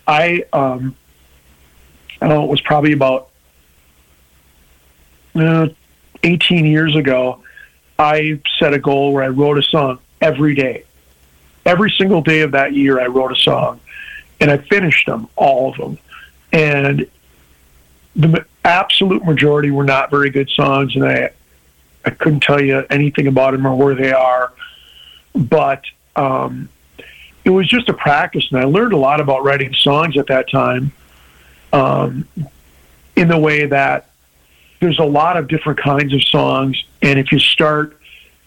[0.07, 0.97] I, um,
[2.21, 3.31] I don't know, it was probably about
[5.35, 5.69] uh,
[6.23, 7.43] 18 years ago.
[7.99, 10.85] I set a goal where I wrote a song every day.
[11.67, 13.81] Every single day of that year, I wrote a song,
[14.41, 15.99] and I finished them, all of them.
[16.53, 17.11] And
[18.15, 21.31] the absolute majority were not very good songs, and I,
[22.05, 24.53] I couldn't tell you anything about them or where they are.
[25.35, 25.85] But
[26.15, 26.69] um,
[27.45, 30.49] it was just a practice, and I learned a lot about writing songs at that
[30.49, 30.93] time.
[31.73, 32.29] Um,
[33.17, 34.11] in the way that
[34.81, 37.96] there's a lot of different kinds of songs, and if you start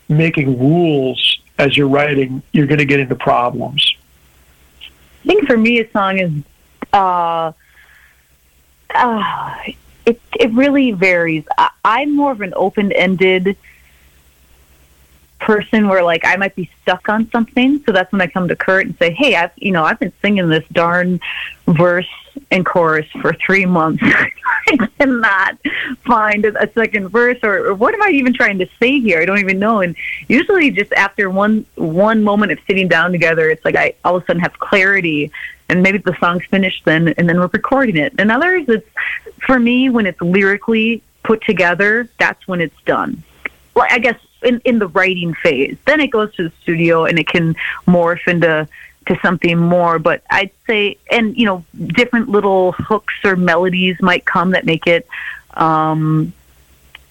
[0.10, 3.96] making rules as you're writing, you're going to get into problems.
[5.24, 6.32] I think for me, a song is
[6.92, 7.52] Uh,
[8.96, 9.54] uh,
[10.06, 11.44] it it really varies.
[11.58, 13.56] I, I'm more of an open ended
[15.40, 18.56] person where like I might be stuck on something, so that's when I come to
[18.56, 21.20] Kurt and say, "Hey, I've you know I've been singing this darn
[21.68, 22.10] verse
[22.52, 24.04] and chorus for three months.
[24.04, 25.58] I cannot
[26.06, 29.22] find a second verse, or, or what am I even trying to say here?
[29.22, 29.96] I don't even know." And
[30.28, 34.24] usually, just after one one moment of sitting down together, it's like I all of
[34.24, 35.32] a sudden have clarity.
[35.72, 38.14] And maybe the song's finished then, and then we're recording it.
[38.18, 38.90] And others, it's
[39.46, 42.10] for me when it's lyrically put together.
[42.18, 43.22] That's when it's done.
[43.76, 45.78] Well, I guess in, in the writing phase.
[45.86, 47.56] Then it goes to the studio and it can
[47.88, 48.68] morph into
[49.08, 50.00] to something more.
[50.00, 54.88] But I'd say, and you know, different little hooks or melodies might come that make
[54.88, 55.08] it.
[55.54, 56.34] Um,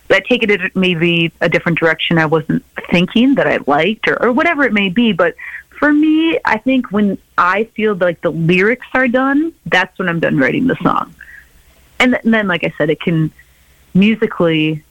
[0.09, 4.33] that take it maybe a different direction I wasn't thinking that I liked or, or
[4.33, 5.13] whatever it may be.
[5.13, 5.35] But
[5.69, 10.19] for me, I think when I feel like the lyrics are done, that's when I'm
[10.19, 11.15] done writing the song.
[12.01, 13.31] And, th- and then, like I said, it can
[13.93, 14.83] musically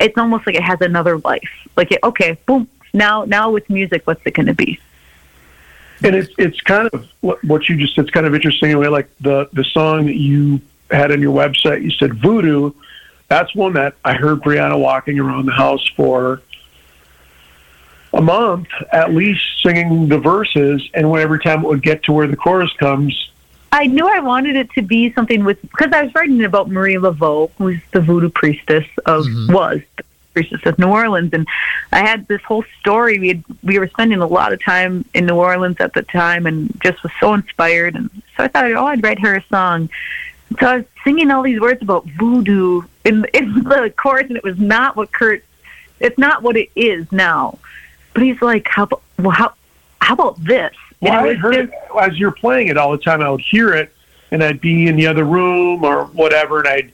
[0.00, 1.68] it's almost like it has another life.
[1.76, 4.80] Like, it, okay, boom, now now with music, what's it going to be?
[6.02, 7.98] And it's it's kind of what, what you just.
[7.98, 8.88] It's kind of interesting in a way.
[8.88, 10.60] Like the the song that you
[10.90, 12.72] had on your website, you said voodoo.
[13.28, 16.42] That's one that I heard Brianna walking around the house for
[18.12, 22.12] a month at least singing the verses, and when every time it would get to
[22.12, 23.30] where the chorus comes,
[23.72, 26.96] I knew I wanted it to be something with because I was writing about Marie
[26.96, 29.52] Laveau, who's the voodoo priestess of mm-hmm.
[29.52, 30.04] was the
[30.36, 31.46] of New Orleans, and
[31.92, 33.18] I had this whole story.
[33.18, 36.46] We had, we were spending a lot of time in New Orleans at the time,
[36.46, 37.94] and just was so inspired.
[37.94, 39.90] And so I thought, oh, I'd write her a song.
[40.58, 44.44] So I was singing all these words about voodoo in in the chorus, and it
[44.44, 45.44] was not what Kurt.
[45.98, 47.58] It's not what it is now.
[48.14, 48.88] But he's like, how
[49.18, 49.52] well, how
[50.00, 50.74] how about this?
[51.00, 51.70] Well, And I heard it
[52.00, 53.20] as you're playing it all the time.
[53.20, 53.92] I would hear it,
[54.30, 56.92] and I'd be in the other room or whatever, and I'd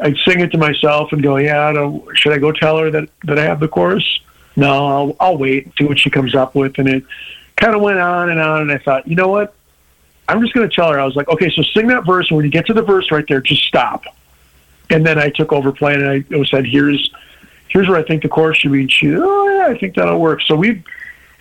[0.00, 3.08] I'd sing it to myself and go, "Yeah, I should I go tell her that
[3.24, 4.20] that I have the chorus?
[4.56, 7.04] No, I'll I'll wait and see what she comes up with." And it
[7.56, 9.54] kind of went on and on, and I thought, you know what?
[10.28, 11.00] I'm just going to tell her.
[11.00, 13.10] I was like, "Okay, so sing that verse, and when you get to the verse
[13.10, 14.04] right there, just stop."
[14.90, 17.10] And then I took over playing, and I said, "Here's
[17.68, 20.20] here's where I think the chorus should be." And she, "Oh yeah, I think that'll
[20.20, 20.82] work." So we've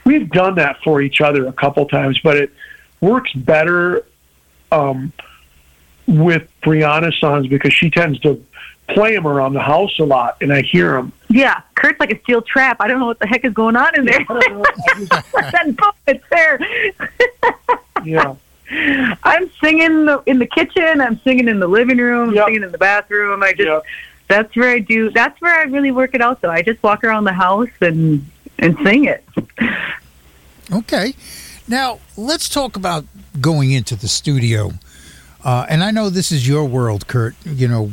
[0.06, 2.52] we've done that for each other a couple times, but it
[3.02, 4.06] works better
[4.72, 5.12] um,
[6.08, 8.44] with Brianna's songs because she tends to
[8.88, 11.12] play them around the house a lot, and I hear them.
[11.30, 12.78] Yeah, Kurt's like a steel trap.
[12.80, 14.26] I don't know what the heck is going on in there.
[15.52, 16.60] then boom, it's there.
[18.06, 18.36] Yeah,
[19.24, 21.02] I'm singing in the kitchen.
[21.02, 22.30] I'm singing in the living room.
[22.30, 23.42] I'm singing in the bathroom.
[23.42, 23.86] I just
[24.28, 25.10] that's where I do.
[25.10, 26.42] That's where I really work it out.
[26.42, 28.26] Though I just walk around the house and
[28.60, 29.24] and sing it.
[30.72, 31.16] Okay.
[31.68, 33.06] Now, let's talk about
[33.42, 34.72] going into the studio.
[35.44, 37.92] Uh, and I know this is your world, Kurt, you know,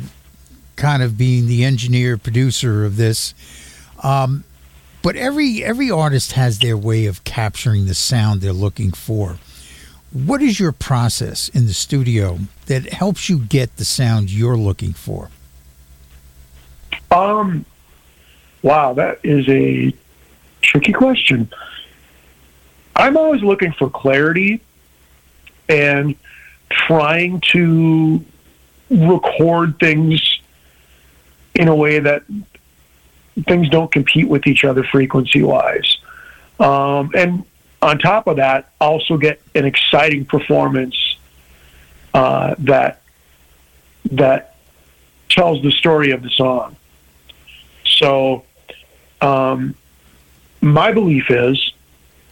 [0.75, 3.33] kind of being the engineer, producer of this.
[4.03, 4.43] Um,
[5.01, 9.37] but every every artist has their way of capturing the sound they're looking for.
[10.11, 14.93] What is your process in the studio that helps you get the sound you're looking
[14.93, 15.29] for?
[17.11, 17.65] Um,
[18.61, 19.93] wow, that is a
[20.61, 21.49] tricky question.
[22.95, 24.61] I'm always looking for clarity
[25.67, 26.15] and
[26.69, 28.23] trying to
[28.89, 30.34] record things
[31.55, 32.23] in a way that
[33.47, 35.97] things don't compete with each other frequency wise.
[36.59, 37.43] Um, and
[37.81, 41.17] on top of that, also get an exciting performance
[42.13, 43.01] uh, that
[44.11, 44.55] that
[45.29, 46.75] tells the story of the song.
[47.85, 48.45] So,
[49.21, 49.75] um,
[50.61, 51.73] my belief is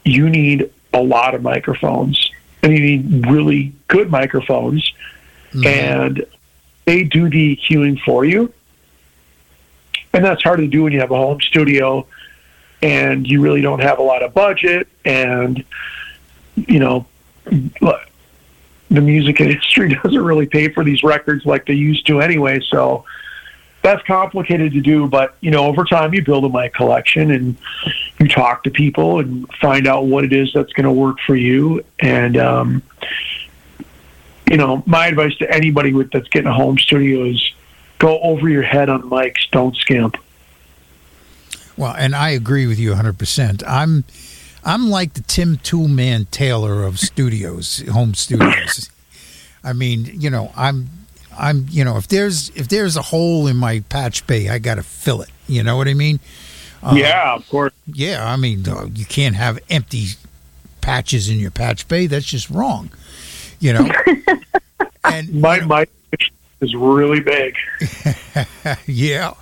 [0.05, 2.31] you need a lot of microphones,
[2.61, 4.93] and you need really good microphones,
[5.65, 6.25] and
[6.85, 8.53] they do the cueing for you.
[10.13, 12.05] And that's hard to do when you have a home studio
[12.83, 15.63] and you really don't have a lot of budget and
[16.55, 17.07] you know
[17.49, 22.59] the music industry doesn't really pay for these records like they used to anyway.
[22.69, 23.05] So
[23.81, 27.57] that's complicated to do but you know over time you build a mic collection and
[28.19, 31.35] you talk to people and find out what it is that's going to work for
[31.35, 31.83] you.
[31.99, 32.83] And um,
[34.49, 37.53] you know my advice to anybody with that's getting a home studio is
[38.03, 40.17] go over your head on mics don't skimp
[41.77, 43.63] Well, and I agree with you 100%.
[43.65, 44.03] I'm
[44.65, 48.89] I'm like the Tim Toolman Taylor of studios, home studios.
[49.63, 50.89] I mean, you know, I'm
[51.37, 54.75] I'm, you know, if there's if there's a hole in my patch bay, I got
[54.75, 55.29] to fill it.
[55.47, 56.19] You know what I mean?
[56.81, 60.07] Uh, yeah of course Yeah, I mean, uh, you can't have empty
[60.81, 62.07] patches in your patch bay.
[62.07, 62.91] That's just wrong.
[63.59, 63.91] You know.
[65.05, 65.89] And My mic
[66.63, 67.55] is really big.
[68.87, 69.33] yeah,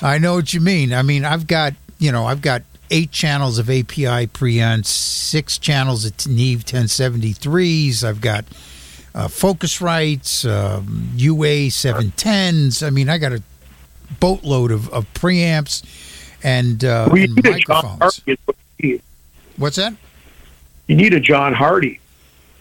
[0.00, 0.94] I know what you mean.
[0.94, 6.04] I mean, I've got you know, I've got eight channels of API preamps, six channels
[6.04, 8.04] of Neve 1073s.
[8.04, 8.44] I've got
[9.14, 12.86] uh, Focusrites, um, UA 710s.
[12.86, 13.42] I mean, I got a
[14.20, 15.84] boatload of, of preamps
[16.42, 18.20] and, uh, and need a John microphones.
[18.44, 18.56] What.
[19.56, 19.94] What's that?
[20.86, 22.00] You need a John Hardy.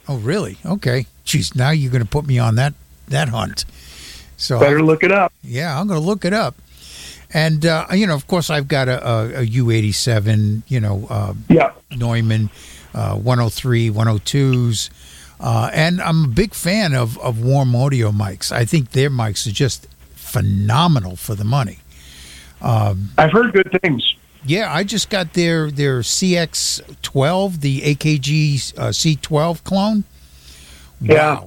[0.08, 0.58] Oh, really?
[0.66, 1.08] Okay.
[1.26, 2.74] Jeez, now you're going to put me on that
[3.08, 3.66] that hunt.
[4.42, 5.32] So Better look it up.
[5.44, 6.56] Yeah, I'm going to look it up.
[7.32, 11.34] And uh, you know, of course, I've got a, a, a U87, you know, uh,
[11.48, 11.72] Yeah.
[11.96, 12.50] Neumann
[12.96, 14.90] uh, 103, 102s,
[15.40, 18.52] uh, and I'm a big fan of of Warm Audio mics.
[18.52, 21.78] I think their mics are just phenomenal for the money.
[22.62, 24.16] I've heard good things.
[24.44, 30.04] Yeah, I just got their their CX12, the AKG uh, C12 clone.
[31.00, 31.42] Yeah.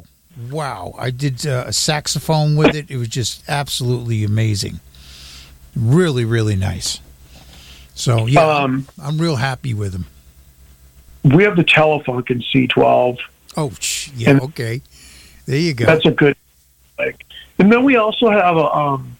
[0.51, 0.94] Wow.
[0.98, 2.90] I did uh, a saxophone with it.
[2.90, 4.81] It was just absolutely amazing.
[5.77, 7.01] Really, really nice.
[7.94, 10.06] So, yeah, Um, I'm real happy with them.
[11.23, 13.19] We have the Telefunken C12.
[13.56, 13.73] Oh,
[14.16, 14.82] yeah, And- okay.
[15.47, 15.85] There you go.
[15.85, 16.36] That's a good
[16.98, 17.24] like.
[17.59, 19.16] And then we also have a um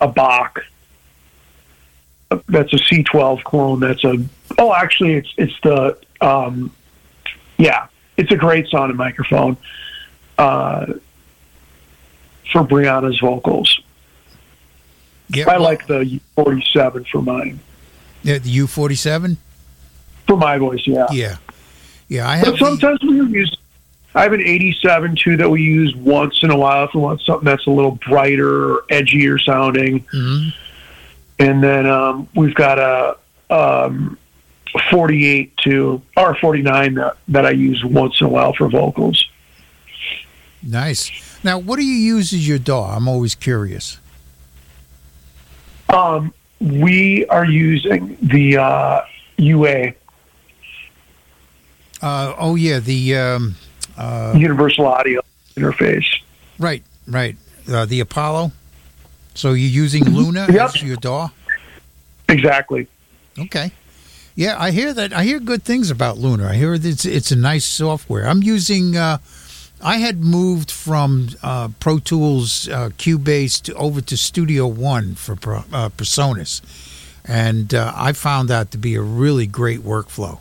[0.00, 0.60] a Bach.
[2.48, 3.80] That's a C12 clone.
[3.80, 4.16] That's a
[4.58, 6.72] oh, actually, it's it's the um
[7.56, 7.86] yeah,
[8.18, 9.56] it's a great sounding microphone
[10.36, 10.86] uh,
[12.52, 13.80] for Brianna's vocals.
[15.30, 17.60] yeah, I well, like the 47 for mine
[18.24, 19.36] yeah, the U47.
[20.26, 20.80] for my voice.
[20.86, 21.36] Yeah, Yeah,
[22.08, 22.28] yeah.
[22.28, 22.44] I have.
[22.46, 23.56] but the- sometimes we use.
[24.14, 27.20] I have an 87 too that we use once in a while if we want
[27.20, 30.00] something that's a little brighter or edgier sounding.
[30.12, 30.52] Mhm.
[31.38, 33.16] And then um, we've got a
[33.54, 34.18] um,
[34.90, 39.28] 48 to or 49 that, that I use once in a while for vocals.
[40.62, 41.10] nice.
[41.44, 42.84] Now, what do you use as your DAW?
[42.96, 43.98] I'm always curious.
[45.88, 49.00] Um, we are using the uh,
[49.36, 49.92] UA
[52.02, 53.54] Uh, oh yeah, the um,
[53.96, 55.20] uh, Universal Audio
[55.56, 56.06] interface.
[56.58, 57.36] right, right,
[57.72, 58.52] uh, the Apollo.
[59.34, 60.68] So you're using Luna Yep.
[60.74, 61.28] as your DAW?
[62.28, 62.86] Exactly.
[63.38, 63.70] Okay.
[64.38, 65.12] Yeah, I hear that.
[65.12, 66.50] I hear good things about Luna.
[66.50, 68.24] I hear it's it's a nice software.
[68.24, 68.96] I'm using.
[68.96, 69.18] Uh,
[69.82, 75.32] I had moved from uh, Pro Tools uh, Cubase to over to Studio One for
[75.32, 76.62] uh, PreSonus,
[77.24, 80.38] and uh, I found that to be a really great workflow.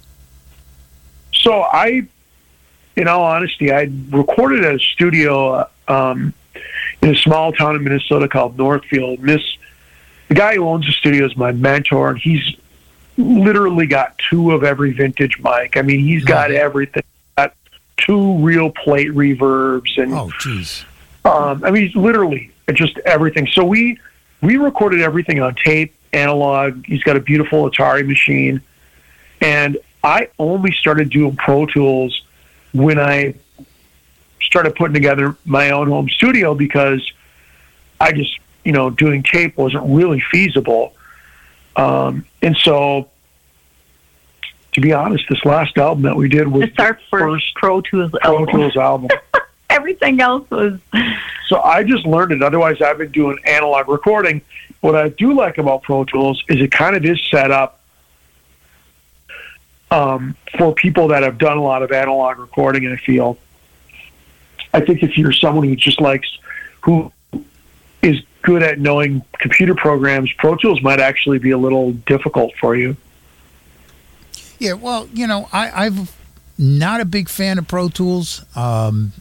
[1.33, 2.07] So I,
[2.95, 6.35] in all honesty, I recorded at a studio um,
[7.01, 9.21] in a small town in Minnesota called Northfield.
[9.21, 9.41] Miss
[10.27, 12.55] the guy who owns the studio is my mentor, and he's
[13.17, 15.77] literally got two of every vintage mic.
[15.77, 17.03] I mean, he's got everything.
[17.37, 17.53] Got
[17.97, 20.83] two real plate reverbs, and Oh, jeez.
[21.25, 23.47] um, I mean, he's literally just everything.
[23.47, 23.99] So we
[24.41, 26.85] we recorded everything on tape, analog.
[26.85, 28.61] He's got a beautiful Otari machine,
[29.41, 32.21] and I only started doing Pro Tools
[32.73, 33.33] when I
[34.41, 37.01] started putting together my own home studio because
[37.99, 40.93] I just you know doing tape wasn't really feasible,
[41.77, 43.09] um, and so.
[44.73, 47.81] To be honest, this last album that we did was It's our the first Pro
[47.81, 48.55] Tools Pro album.
[48.55, 49.09] Tools album.
[49.71, 50.79] Everything else was
[51.47, 52.43] So I just learned it.
[52.43, 54.41] Otherwise, I've been doing analog recording.
[54.81, 57.79] What I do like about Pro Tools is it kind of is set up
[59.89, 62.83] um, for people that have done a lot of analog recording.
[62.83, 63.37] in I field.
[64.73, 66.37] I think if you're someone who just likes,
[66.81, 67.11] who
[68.01, 72.77] is good at knowing computer programs, Pro Tools might actually be a little difficult for
[72.77, 72.95] you.
[74.57, 76.15] Yeah, well, you know, I, I've
[76.57, 78.45] not a big fan of Pro Tools.
[78.55, 79.11] Um,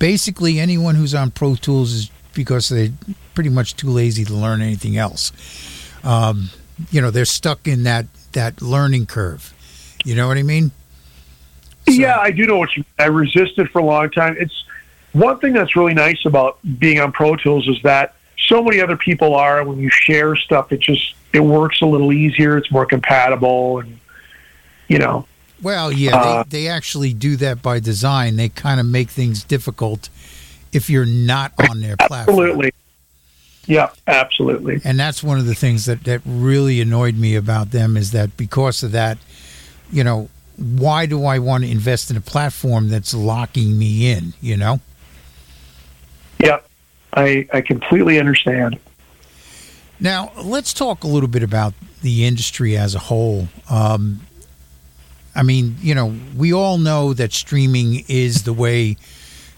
[0.00, 2.88] basically, anyone who's on Pro Tools is because they're
[3.34, 5.30] pretty much too lazy to learn anything else.
[6.02, 6.50] Um,
[6.90, 9.54] you know, they're stuck in that that learning curve.
[10.04, 10.72] You know what I mean?
[11.86, 12.84] So- Yeah, I do know what you.
[12.98, 14.34] I resisted for a long time.
[14.40, 14.64] It's
[15.12, 18.16] one thing that's really nice about being on Pro Tools is that
[18.46, 19.64] so many other people are.
[19.64, 22.56] When you share stuff, it just it works a little easier.
[22.56, 23.98] It's more compatible, and
[24.88, 25.26] you know,
[25.62, 28.36] Well, yeah, Uh, they, they actually do that by design.
[28.36, 30.08] They kind of make things difficult
[30.72, 32.38] if you're not on their platform.
[32.38, 32.72] absolutely.
[33.66, 34.80] Yeah, absolutely.
[34.84, 38.36] and that's one of the things that that really annoyed me about them is that
[38.36, 39.18] because of that
[39.92, 44.32] you know why do i want to invest in a platform that's locking me in
[44.40, 44.80] you know
[47.14, 48.78] I I completely understand.
[49.98, 54.20] now let's talk a little bit about the industry as a whole um,
[55.34, 58.96] i mean you know we all know that streaming is the way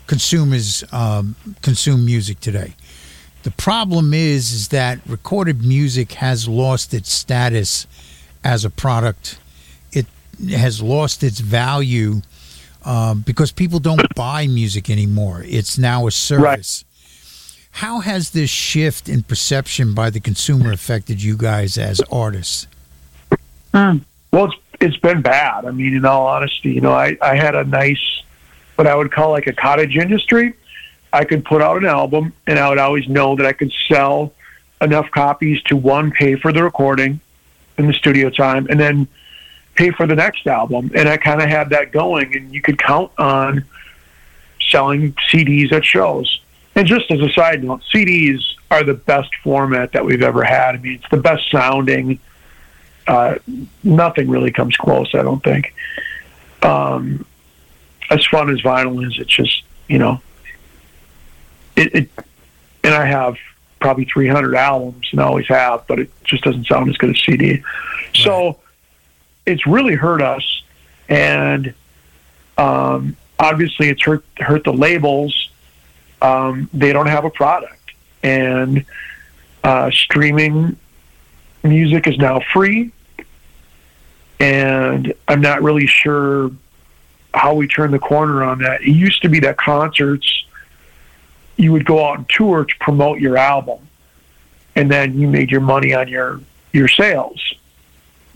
[0.07, 2.75] consumers um, consume music today.
[3.45, 7.87] The problem is, is that recorded music has lost its status
[8.45, 9.39] as a product.
[9.91, 10.07] It
[10.51, 12.21] has lost its value
[12.85, 15.43] um, because people don't buy music anymore.
[15.47, 16.85] It's now a service.
[17.73, 22.67] How has this shift in perception by the consumer affected you guys as artists?
[23.75, 23.99] Hmm.
[24.31, 25.65] Well, it's it's been bad.
[25.65, 28.23] I mean, in all honesty, you know, I I had a nice,
[28.77, 30.55] what I would call like a cottage industry.
[31.13, 34.33] I could put out an album, and I would always know that I could sell
[34.81, 37.21] enough copies to one pay for the recording
[37.79, 39.07] in the studio time, and then
[39.75, 40.91] pay for the next album.
[40.95, 43.65] And I kind of had that going, and you could count on
[44.61, 46.42] selling CDs at shows.
[46.75, 48.41] And just as a side note, CDs
[48.71, 50.75] are the best format that we've ever had.
[50.75, 52.19] I mean, it's the best sounding.
[53.07, 53.37] Uh,
[53.85, 55.75] nothing really comes close, I don't think.
[56.63, 57.27] Um,
[58.11, 60.21] as fun as vinyl is, it's just, you know,
[61.77, 62.11] it, it
[62.85, 63.37] and I have
[63.81, 67.21] probably 300 albums and I always have, but it just doesn't sound as good as
[67.23, 67.63] CD.
[68.15, 68.59] So
[69.47, 70.63] it's really hurt us.
[71.09, 71.75] And
[72.59, 75.51] um, obviously it's hurt, hurt the labels.
[76.23, 77.93] Um, they don't have a product.
[78.23, 78.87] And
[79.63, 80.79] uh, streaming
[81.63, 82.93] music is now free.
[84.41, 86.51] And I'm not really sure
[87.35, 88.83] how we turn the corner on that.
[88.83, 90.45] It used to be that concerts,
[91.57, 93.89] you would go out and tour to promote your album,
[94.75, 96.41] and then you made your money on your
[96.73, 97.55] your sales.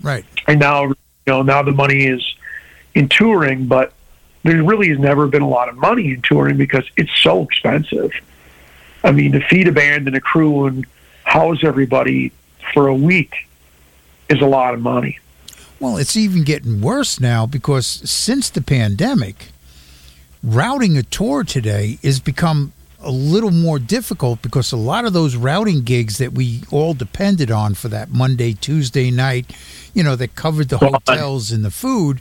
[0.03, 0.25] Right.
[0.47, 0.95] And now, you
[1.27, 2.23] know, now the money is
[2.95, 3.93] in touring, but
[4.47, 8.13] there really has never been a lot of money in touring because it's so expensive.
[9.05, 10.87] I mean, to feed a band and a crew and
[11.25, 12.33] house everybody
[12.73, 13.49] for a week
[14.29, 15.19] is a lot of money.
[15.79, 19.49] Well, it's even getting worse now because since the pandemic,
[20.43, 25.37] routing a tour today has become a little more difficult because a lot of those
[25.37, 29.55] routing gigs that we all depended on for that Monday, Tuesday night,
[29.95, 30.95] you know, that covered the Gone.
[30.95, 32.21] hotels and the food,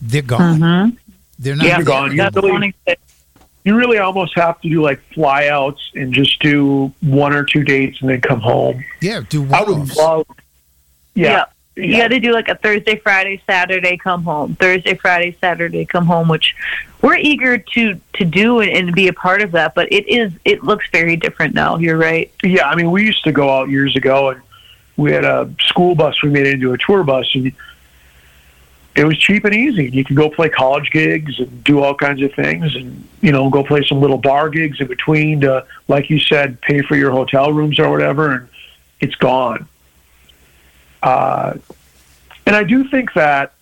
[0.00, 0.60] they're gone.
[0.60, 0.96] Mm-hmm.
[1.38, 2.10] They're not Yeah, there gone.
[2.10, 2.30] anymore.
[2.34, 2.74] You really,
[3.64, 8.00] you really almost have to do like flyouts and just do one or two dates
[8.00, 8.84] and then come home.
[9.00, 9.96] Yeah, do I would one-offs.
[9.96, 10.26] love.
[11.14, 11.44] Yeah.
[11.74, 14.56] You got to do like a Thursday, Friday, Saturday, come home.
[14.56, 16.28] Thursday, Friday, Saturday, come home.
[16.28, 16.54] Which
[17.00, 19.74] we're eager to to do and, and be a part of that.
[19.74, 21.78] But it is it looks very different now.
[21.78, 22.30] You're right.
[22.42, 24.42] Yeah, I mean, we used to go out years ago, and
[24.98, 26.22] we had a school bus.
[26.22, 27.50] We made it into a tour bus, and
[28.94, 29.90] it was cheap and easy.
[29.90, 33.48] You could go play college gigs and do all kinds of things, and you know,
[33.48, 37.10] go play some little bar gigs in between to, like you said, pay for your
[37.10, 38.32] hotel rooms or whatever.
[38.32, 38.48] And
[39.00, 39.68] it's gone.
[41.02, 41.54] Uh,
[42.46, 43.54] and I do think that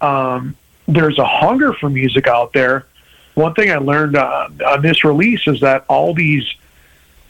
[0.00, 0.56] um,
[0.86, 2.86] there's a hunger for music out there.
[3.34, 6.44] One thing I learned on, on this release is that all these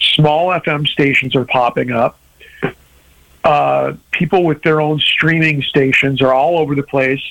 [0.00, 2.18] small FM stations are popping up.
[3.44, 7.22] Uh, people with their own streaming stations are all over the place,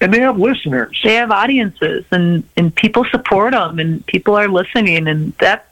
[0.00, 1.00] and they have listeners.
[1.02, 5.70] They have audiences, and and people support them, and people are listening, and that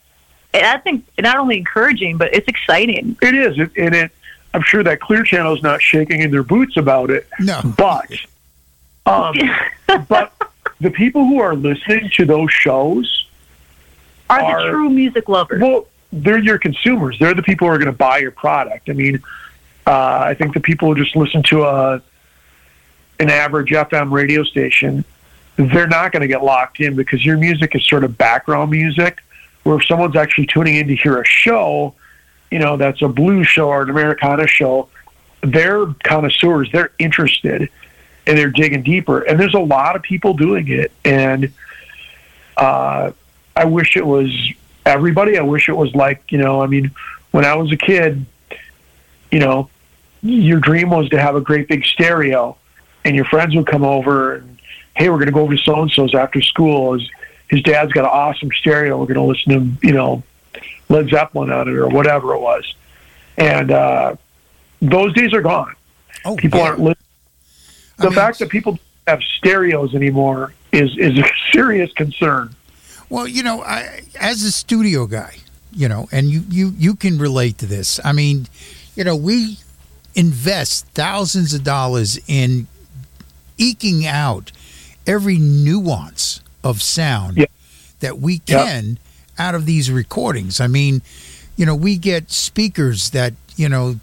[0.55, 3.17] and I think not only encouraging, but it's exciting.
[3.23, 4.11] It is, it, and it.
[4.55, 7.27] I'm sure that Clear Channel is not shaking in their boots about it.
[7.41, 8.11] No, but
[9.07, 9.35] um,
[10.09, 10.33] but
[10.81, 13.27] the people who are listening to those shows
[14.29, 15.61] Are the true music lovers?
[15.61, 17.19] Well, they're your consumers.
[17.19, 18.91] They're the people who are going to buy your product.
[18.91, 19.23] I mean,
[19.87, 22.03] uh, I think the people who just listen to a
[23.21, 25.05] an average FM radio station,
[25.57, 29.23] they're not going to get locked in because your music is sort of background music.
[29.63, 31.95] Where if someone's actually tuning in to hear a show,
[32.51, 34.89] you know, that's a blues show or an Americana show,
[35.41, 36.69] they're connoisseurs.
[36.73, 37.69] They're interested
[38.27, 39.21] and they're digging deeper.
[39.21, 40.91] And there's a lot of people doing it.
[41.05, 41.53] And
[42.57, 43.13] uh,
[43.55, 44.31] I wish it was
[44.85, 45.39] everybody.
[45.39, 46.91] I wish it was like, you know, I mean,
[47.31, 48.25] when I was a kid,
[49.31, 49.71] you know,
[50.23, 52.57] your dream was to have a great big stereo
[53.05, 54.59] and your friends would come over and,
[54.97, 56.95] hey, we're going to go over to so and so's after school.
[56.95, 57.11] His,
[57.49, 58.99] his dad's got an awesome stereo.
[58.99, 60.23] We're going to listen to, you know,
[60.89, 62.75] Led Zeppelin on it or whatever it was.
[63.37, 64.17] And uh,
[64.81, 65.75] those days are gone.
[66.25, 66.67] Oh, people yeah.
[66.67, 66.97] aren't listening.
[67.99, 72.55] The fact that people don't have stereos anymore is, is a serious concern.
[73.09, 75.37] Well, you know, I, as a studio guy,
[75.73, 78.01] you know, and you, you, you can relate to this.
[78.05, 78.49] I mean,
[78.95, 79.59] you know, we
[80.15, 82.67] invest thousands of dollars in
[83.59, 84.53] eking out
[85.07, 87.47] every nuance of sound Yeah.
[88.01, 88.65] that we Yeah.
[88.65, 88.99] can
[89.39, 90.61] out of these recordings.
[90.61, 91.03] I mean,
[91.57, 93.99] you know, we get speakers that, you know,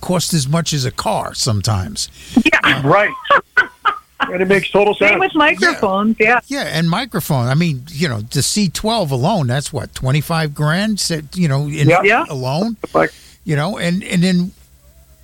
[0.00, 2.08] cost as much as a car sometimes.
[2.44, 3.10] Yeah, uh, Right.
[4.20, 5.10] and it makes total sense.
[5.12, 6.16] Same with microphones.
[6.18, 6.40] Yeah.
[6.48, 7.46] Yeah, and microphone.
[7.48, 11.88] I mean, you know, the C12 alone, that's what, 25 grand, said, you know, in,
[11.88, 12.02] Yeah.
[12.02, 12.24] Yeah.
[12.28, 13.12] alone, Like,
[13.44, 14.52] you know, and, and then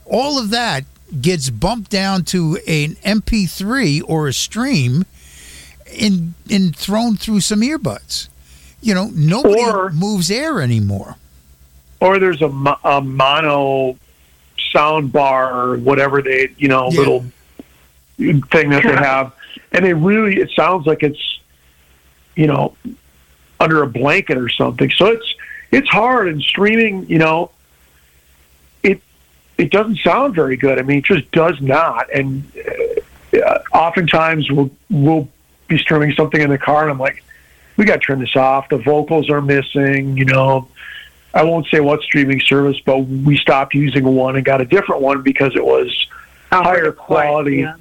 [0.09, 0.85] all of that
[1.20, 5.05] gets bumped down to an MP3 or a stream
[6.01, 8.28] and, and thrown through some earbuds.
[8.80, 11.16] You know, nobody Or- moves air anymore.
[12.01, 13.97] or there's a, mo- a mono
[14.72, 16.98] sound bar or whatever they, you know, Yeah.
[17.01, 17.24] little
[18.18, 19.32] thing that they have,
[19.72, 21.40] and it really it sounds like it's,
[22.36, 22.74] you know,
[23.60, 24.90] under a blanket or something.
[24.90, 25.35] So it's
[25.72, 27.09] it's hard and streaming.
[27.09, 27.51] You know, it
[29.59, 30.78] it doesn't sound very good.
[30.78, 32.10] I mean, it just does not.
[32.14, 32.51] And
[33.35, 35.28] uh, oftentimes we'll we'll
[35.66, 37.22] be streaming something in the car, and I'm like,
[37.76, 38.68] we got to turn this off.
[38.68, 40.16] The vocals are missing.
[40.16, 40.68] You know.
[41.35, 45.02] I won't say what streaming service, but we stopped using one and got a different
[45.02, 46.09] one because it was
[46.51, 47.59] higher quality.
[47.59, 47.76] Yeah.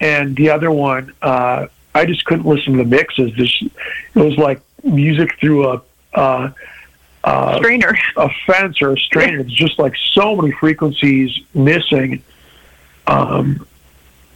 [0.00, 3.34] And the other one, uh, I just couldn't listen to the mixes.
[3.36, 3.62] This,
[4.14, 5.82] it was like music through a
[6.14, 6.50] uh,
[7.24, 7.98] uh, Strainer.
[8.16, 9.40] a fence or a strainer.
[9.40, 12.22] It's just like so many frequencies missing.
[13.06, 13.66] Um,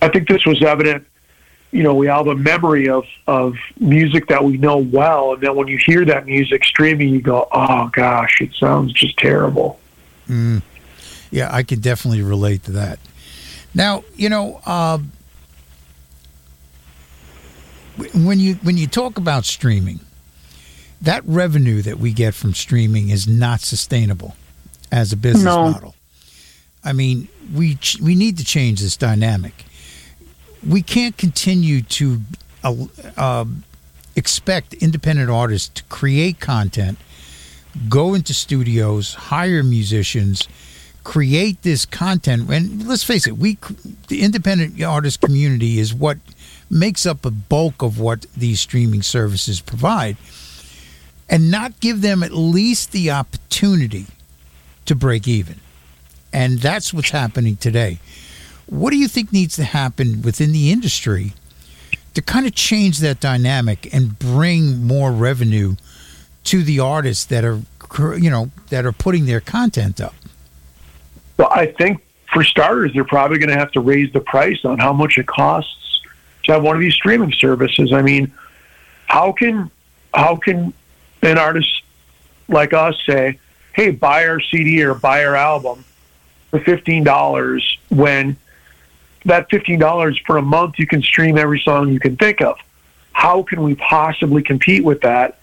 [0.02, 1.06] I think this was evident.
[1.70, 5.42] You know, we all have a memory of of music that we know well, and
[5.42, 9.80] then when you hear that music streaming, you go, "Oh gosh, it sounds just terrible."
[10.28, 10.62] Mm.
[11.30, 13.00] Yeah, I can definitely relate to that.
[13.74, 14.98] Now, you know, uh,
[18.14, 20.00] when you when you talk about streaming,
[21.04, 24.34] that revenue that we get from streaming is not sustainable
[24.90, 25.70] as a business No.
[25.70, 25.94] model.
[26.84, 29.64] I mean, we ch- we need to change this dynamic.
[30.66, 32.20] We can't continue to
[32.62, 32.74] uh,
[33.16, 33.44] uh,
[34.16, 36.98] expect independent artists to create content,
[37.88, 40.48] go into studios, hire musicians,
[41.04, 42.48] create this content.
[42.50, 43.58] And let's face it, we
[44.08, 46.18] the independent artist community is what
[46.70, 50.16] makes up a bulk of what these streaming services provide,
[51.28, 54.06] and not give them at least the opportunity
[54.86, 55.60] to break even.
[56.32, 57.98] And that's what's happening today.
[58.66, 61.32] What do you think needs to happen within the industry
[62.14, 65.76] to kind of change that dynamic and bring more revenue
[66.44, 67.60] to the artists that are,
[68.16, 70.14] you know, that are putting their content up?
[71.36, 72.02] Well, I think
[72.32, 75.26] for starters, they're probably going to have to raise the price on how much it
[75.26, 76.02] costs
[76.44, 77.92] to have one of these streaming services.
[77.92, 78.32] I mean,
[79.06, 79.70] how can
[80.12, 80.72] how can
[81.24, 81.82] an artists
[82.48, 83.38] like us say,
[83.72, 85.84] "Hey, buy our CD or buy our album
[86.50, 88.36] for fifteen dollars," when
[89.24, 92.58] that fifteen dollars for a month you can stream every song you can think of?
[93.12, 95.38] How can we possibly compete with that?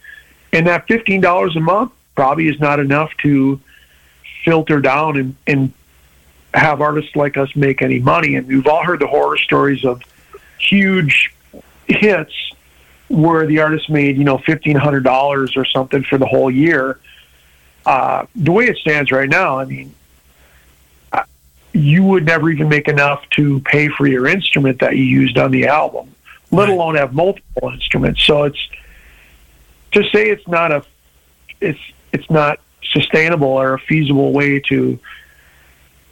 [0.54, 3.60] And that fifteen dollars a month probably is not enough to
[4.44, 5.74] filter down and, and
[6.54, 8.36] have artists like us make any money.
[8.36, 10.02] And we've all heard the horror stories of
[10.60, 11.34] huge
[11.88, 12.34] hits
[13.12, 17.00] where the artist made, you know, fifteen hundred dollars or something for the whole year.
[17.86, 19.94] Uh, the way it stands right now, I mean,
[21.12, 21.24] uh,
[21.74, 25.52] you would never even make enough to pay for your instrument that you used on
[25.52, 26.16] the album,
[26.52, 26.74] let Right.
[26.74, 28.24] alone have multiple instruments.
[28.24, 28.70] So it's
[29.94, 30.86] to say it's not a,
[31.60, 31.80] it's
[32.14, 32.60] it's not
[32.92, 35.00] sustainable or a feasible way to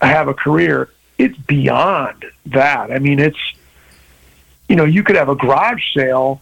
[0.01, 0.89] have a career.
[1.17, 2.91] It's beyond that.
[2.91, 3.39] I mean, it's
[4.67, 6.41] you know, you could have a garage sale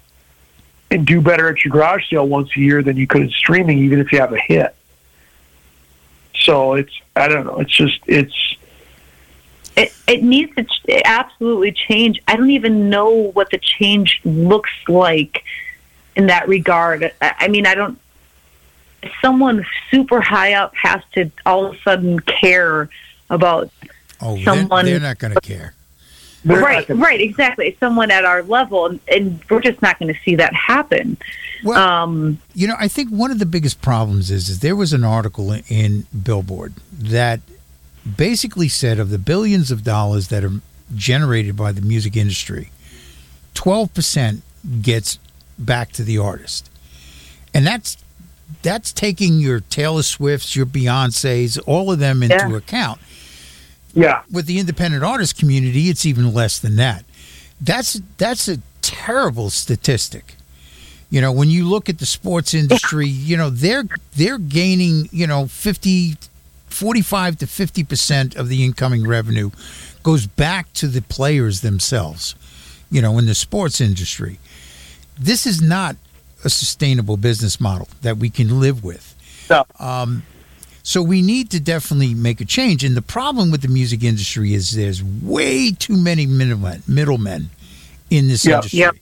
[0.91, 3.79] and do better at your garage sale once a year than you could in streaming,
[3.79, 4.73] even if you have a hit.
[6.35, 7.57] So it's I don't know.
[7.59, 8.55] It's just it's
[9.75, 12.21] It, it needs to ch- absolutely change.
[12.27, 15.43] I don't even know what the change looks like
[16.15, 17.11] in that regard.
[17.21, 17.99] I, I mean, I don't.
[19.21, 22.89] Someone super high up has to all of a sudden care
[23.29, 23.69] about
[24.19, 25.73] Oh, they're- Someone- they're, not going to care.
[26.47, 27.75] They're right, gonna- right, exactly.
[27.79, 31.17] Someone at our level, and, and we're just not going to see that happen.
[31.63, 34.93] Well, Um, you know, I think one of the biggest problems is, is there was
[34.93, 37.41] an article in- in Billboard that
[38.15, 40.61] basically said of the billions of dollars that are
[40.95, 42.69] generated by the music industry,
[43.55, 44.41] 12%
[44.81, 45.19] gets
[45.59, 46.69] back to the artist.
[47.53, 47.97] And that's
[48.61, 52.55] that's taking your Taylor Swifts, your Beyoncés, all of them into Yeah.
[52.55, 52.99] account.
[53.97, 57.03] Yeah, With the independent artist community, it's even less than that.
[57.59, 60.35] That's that's a terrible statistic.
[61.09, 65.25] You know, when you look at the sports industry, you know, they're they're gaining, you
[65.25, 66.15] know, 50
[66.67, 69.49] 45 to 50% of the incoming revenue
[70.03, 72.35] goes back to the players themselves.
[72.91, 74.37] You know, in the sports industry.
[75.19, 75.95] This is not
[76.43, 79.15] a sustainable business model that we can live with.
[79.49, 79.65] No.
[79.79, 80.21] Um,
[80.87, 82.81] so we need to definitely make a change.
[82.85, 87.49] And the problem with the music industry is there's way too many middlemen, middlemen
[88.09, 88.55] in this Yep.
[88.55, 88.79] industry.
[88.79, 88.95] Yep.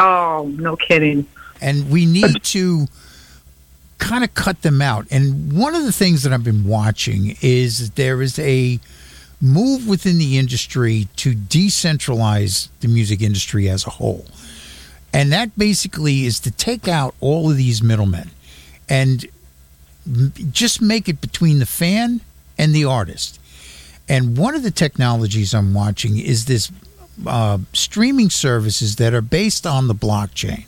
[0.00, 1.24] Oh, no kidding.
[1.62, 2.88] and we need to
[3.98, 5.06] kind of cut them out.
[5.12, 8.80] And one of the things that I've been watching is there is a
[9.40, 14.26] move within the industry to decentralize the music industry as a whole.
[15.12, 18.30] And that basically is to take out all of these middlemen
[18.88, 19.30] and m-
[20.52, 22.20] just make it between the fan
[22.58, 23.40] and the artist.
[24.08, 26.70] And one of the technologies I'm watching is this
[27.26, 30.66] uh, streaming services that are based on the blockchain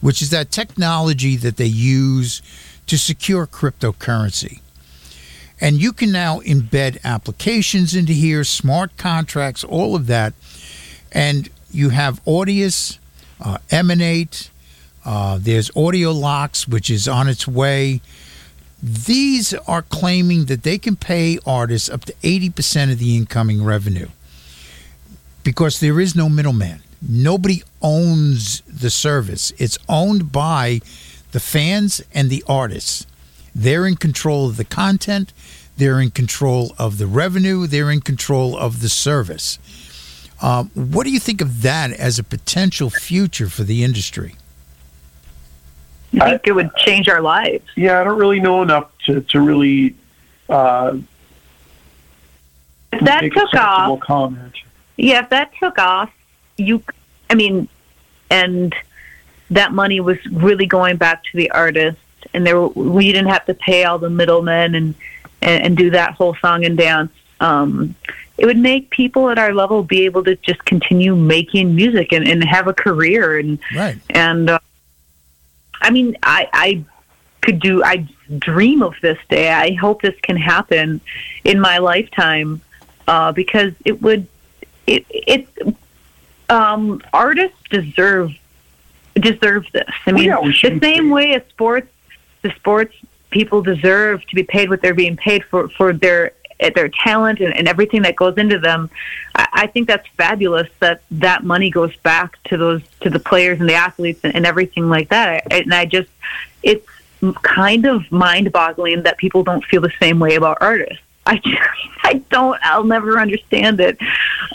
[0.00, 2.42] which is that technology that they use
[2.86, 4.60] to secure cryptocurrency.
[5.60, 10.34] And you can now embed applications into here, smart contracts, all of that.
[11.10, 12.98] And you have Audius,
[13.40, 14.50] uh, Emanate,
[15.04, 18.00] uh, there's Audio Locks, which is on its way.
[18.82, 24.08] These are claiming that they can pay artists up to 80% of the incoming revenue
[25.42, 26.82] because there is no middleman.
[27.06, 29.52] Nobody owns the service.
[29.58, 30.80] It's owned by
[31.32, 33.06] the fans and the artists.
[33.54, 35.32] They're in control of the content,
[35.76, 39.58] they're in control of the revenue, they're in control of the service.
[40.40, 44.36] Um, what do you think of that as a potential future for the industry?
[46.20, 47.64] I think it would change our lives.
[47.76, 49.94] Yeah, I don't really know enough to, to really
[50.48, 50.96] uh,
[52.92, 54.54] If that make took sensible off, comment.
[54.96, 56.10] yeah, if that took off,
[56.56, 56.82] you,
[57.28, 57.68] I mean,
[58.30, 58.74] and
[59.50, 61.98] that money was really going back to the artist,
[62.34, 64.94] and there were, we didn't have to pay all the middlemen and
[65.40, 67.12] and, and do that whole song and dance.
[67.40, 67.94] Um,
[68.38, 72.26] it would make people at our level be able to just continue making music and,
[72.26, 73.98] and have a career and Right.
[74.10, 74.58] and uh,
[75.80, 76.84] I mean, I, I
[77.40, 77.82] could do.
[77.84, 79.50] I dream of this day.
[79.50, 81.00] I hope this can happen
[81.44, 82.60] in my lifetime
[83.06, 84.26] uh, because it would.
[84.86, 85.48] It it
[86.48, 88.32] um, artists deserve
[89.14, 89.90] deserve this.
[90.06, 91.88] I mean, yeah, the same way as sports,
[92.42, 92.94] the sports
[93.30, 97.56] people deserve to be paid what they're being paid for for their their talent and,
[97.56, 98.90] and everything that goes into them.
[99.34, 103.60] I, I think that's fabulous that that money goes back to those to the players
[103.60, 105.52] and the athletes and, and everything like that.
[105.52, 106.10] And I just
[106.62, 106.86] it's
[107.42, 111.02] kind of mind-boggling that people don't feel the same way about artists.
[111.26, 111.58] I just,
[112.02, 112.58] I don't.
[112.62, 113.98] I'll never understand it.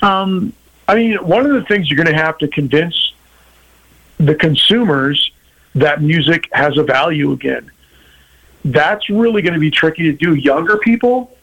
[0.01, 0.53] Um,
[0.87, 3.13] I mean, one of the things you're going to have to convince
[4.17, 5.31] the consumers
[5.75, 7.71] that music has a value again.
[8.65, 10.35] That's really going to be tricky to do.
[10.35, 11.35] Younger people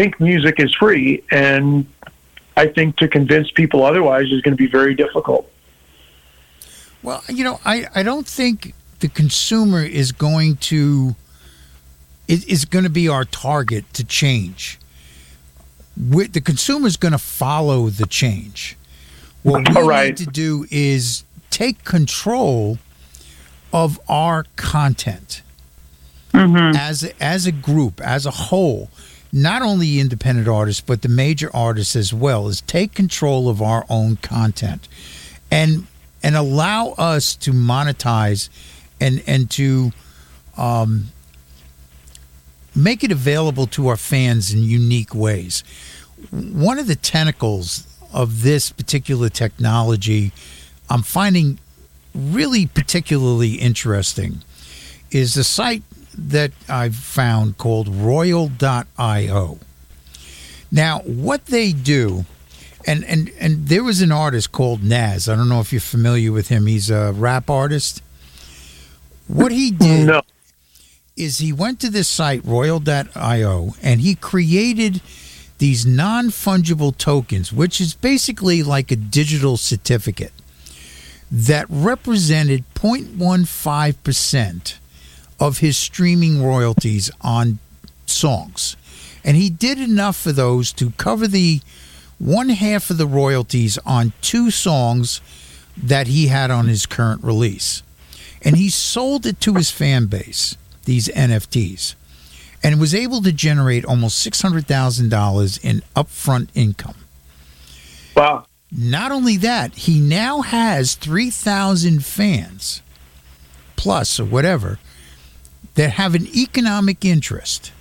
[0.00, 1.86] think music is free, and
[2.56, 5.50] I think to convince people otherwise is going to be very difficult.
[7.02, 11.16] Well, you know, I, I don't think the consumer is going to
[12.28, 14.78] is, is going to be our target to change.
[16.10, 18.78] we the consumer is going to follow the change.
[19.42, 20.08] What we right.
[20.08, 22.78] need to do is take control
[23.70, 25.42] of our content
[26.32, 26.74] mm-hmm.
[26.88, 28.88] as as a group, as a whole.
[29.32, 32.48] Not only independent artists, but the major artists as well.
[32.48, 34.88] Is take control of our own content,
[35.50, 35.86] and
[36.22, 38.48] and allow us to monetize,
[39.00, 39.92] and and to
[40.56, 41.08] um,
[42.74, 45.62] make it available to our fans in unique ways.
[46.30, 50.32] One of the tentacles of this particular technology
[50.90, 51.60] I'm finding
[52.12, 54.42] really particularly interesting
[55.12, 55.84] is the site
[56.16, 59.58] that I've found called royal.io.
[60.72, 62.24] Now, what they do,
[62.86, 65.28] and, and, and there was an artist called Nas.
[65.28, 66.66] I don't know if you're familiar with him.
[66.66, 68.02] He's a rap artist.
[69.26, 70.22] What he did No.
[71.16, 75.00] is he went to this site, royal.io, and he created
[75.58, 80.32] these non fungible tokens, which is basically like a digital certificate
[81.30, 84.74] that represented 0.15%
[85.40, 87.58] of his streaming royalties on
[88.06, 88.76] songs.
[89.24, 91.60] And he did enough for those to cover the
[92.18, 95.22] one half of the royalties on two songs
[95.76, 97.82] that he had on his current release.
[98.42, 101.94] And he sold it to his fan base, these NFTs,
[102.62, 106.96] and was able to generate almost $600,000 in upfront income.
[108.14, 108.46] Wow.
[108.70, 112.82] Not only that, he now has 3,000 fans
[113.76, 114.78] plus or whatever
[115.80, 117.72] that have an economic interest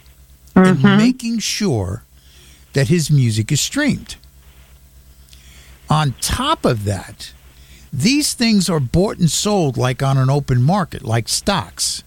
[0.55, 0.97] in mm-hmm.
[0.97, 2.03] making sure
[2.71, 4.15] that his music is streamed.
[5.89, 7.33] On top of that,
[7.91, 12.01] these things are bought and sold like on an open market, like stocks.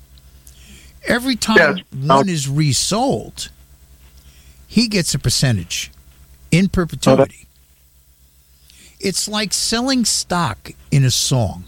[1.06, 1.86] Every time Yes.
[1.93, 3.51] one is resold,
[4.66, 5.90] he gets a percentage
[6.51, 7.47] in perpetuity.
[8.98, 11.64] It's like selling stock in a song.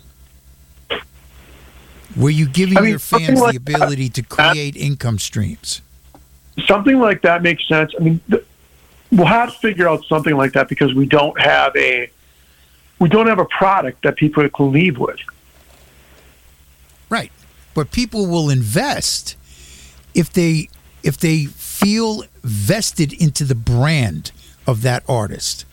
[2.14, 5.82] Where you giving I mean, your fans like the ability to create income streams.
[6.66, 7.92] something like that makes sense.
[7.98, 8.44] I mean, th-
[9.10, 12.10] we'll have to figure out something like that because we don't have a
[12.98, 15.18] we don't have a product that people can leave with.
[17.10, 17.32] Right.
[17.74, 19.36] But people will invest
[20.14, 20.68] if they
[21.02, 24.30] if they feel vested into the brand
[24.66, 25.64] of that artist.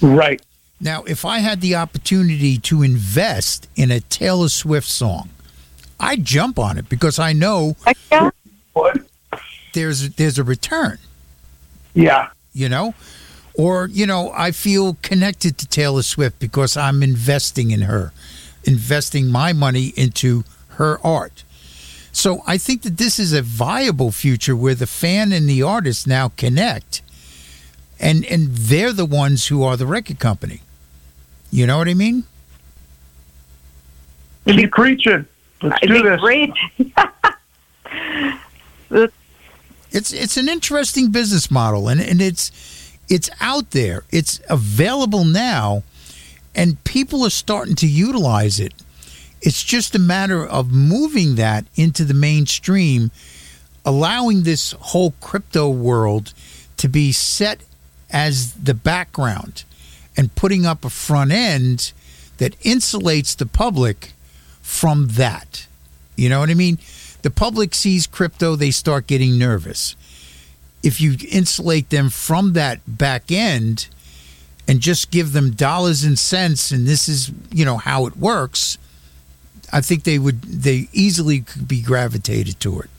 [0.00, 0.40] Right.
[0.80, 5.28] Now, if I had the opportunity to invest in a Taylor Swift song,
[6.00, 7.76] I'd jump on it because I know
[8.72, 8.98] What?
[9.74, 10.98] there's there's a return,
[11.94, 12.28] Yeah.
[12.52, 12.94] you know?
[13.54, 18.12] Or, you know, I feel connected to Taylor Swift because I'm investing in her,
[18.64, 20.44] investing my money into
[20.78, 21.44] her art.
[22.12, 26.06] So I think that this is a viable future where the fan and the artist
[26.06, 27.02] now connect
[28.00, 30.62] and and they're the ones who are the record company.
[31.52, 32.24] You know what I mean?
[34.46, 35.26] Keep preaching.
[35.62, 36.20] Let's I do think this.
[36.20, 36.52] great.
[39.92, 42.52] It's it's an interesting business model and, and it's
[43.08, 44.04] it's out there.
[44.10, 45.82] It's available now
[46.54, 48.72] and people are starting to utilize it.
[49.42, 53.10] It's just a matter of moving that into the mainstream,
[53.84, 56.34] allowing this whole crypto world
[56.76, 57.60] to be set
[58.10, 59.64] as the background
[60.16, 61.92] and putting up a front end
[62.38, 64.12] that insulates the public
[64.70, 65.66] from that.
[66.16, 66.78] You know what I mean?
[67.22, 69.96] The public sees crypto, they start getting nervous.
[70.82, 73.88] If you insulate them from that back end
[74.66, 78.78] and just give them dollars and cents and this is, you know, how it works,
[79.72, 82.90] I think they would they easily could be gravitated to it.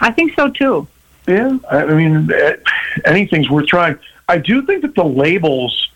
[0.00, 0.88] I think so too.
[1.28, 1.58] Yeah.
[1.70, 2.56] I I mean, eh,
[3.04, 3.98] anything's worth trying.
[4.26, 5.88] I do think that the labels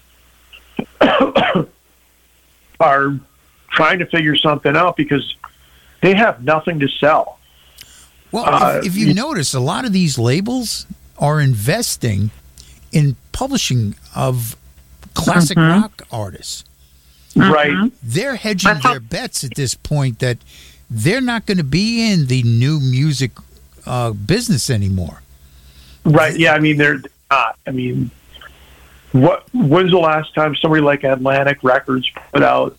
[2.81, 3.19] are
[3.73, 5.35] trying to figure something out because
[6.01, 7.39] they have nothing to sell.
[8.31, 10.87] Well, Uh, if, if you notice, a lot of these labels
[11.19, 12.31] are investing
[12.91, 14.57] in publishing of
[15.15, 16.65] classic rock artists.
[17.35, 17.91] Right.
[18.03, 20.39] They're hedging their bets at this point that
[20.91, 23.33] they're not going to be in the new music
[23.87, 25.23] uh, business anymore.
[26.05, 26.37] Right.
[26.39, 26.55] Yeah.
[26.55, 27.01] I mean, they're
[27.31, 27.59] not.
[27.67, 28.11] I mean,
[29.13, 29.47] what?
[29.55, 32.77] When's the last time somebody like Atlantic Records put out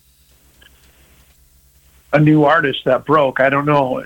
[2.14, 3.40] a new artist that broke?
[3.40, 4.04] I don't know.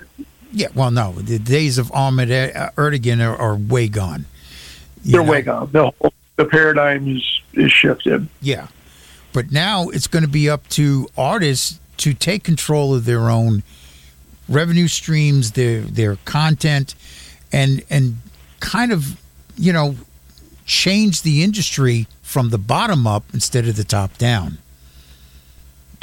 [0.51, 2.29] Yeah, well, no, the days of Ahmet
[2.75, 4.25] Ertegun are, are way gone.
[5.03, 5.31] You They're know?
[5.31, 5.69] way gone.
[5.71, 8.27] The whole, the paradigm is is shifted.
[8.41, 8.67] Yeah.
[9.31, 13.63] But now it's going to be up to artists to take control of their own
[14.47, 16.95] revenue streams, their their content
[17.51, 18.17] and and
[18.59, 19.21] kind of,
[19.55, 19.95] you know,
[20.65, 24.57] change the industry from the bottom up instead of the top down.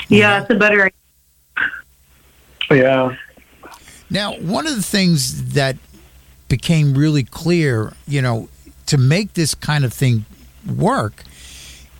[0.08, 0.90] Yeah, it's a better.
[2.70, 3.16] Yeah.
[4.10, 5.76] Now, one of the things that
[6.48, 8.48] became really clear, you know,
[8.86, 10.24] to make this kind of thing
[10.66, 11.24] work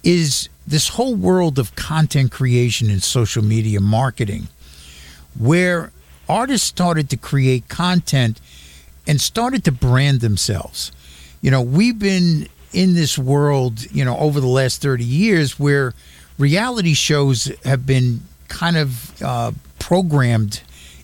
[0.05, 4.49] is this whole world of content creation and social media marketing,
[5.39, 5.93] where
[6.29, 8.41] artists started to create content
[9.07, 10.93] and started to brand themselves.
[11.41, 15.95] You know, we've been in this world, you know, over the last 30 years where
[16.39, 19.53] reality shows have been kind of uh,
[19.87, 20.63] programmed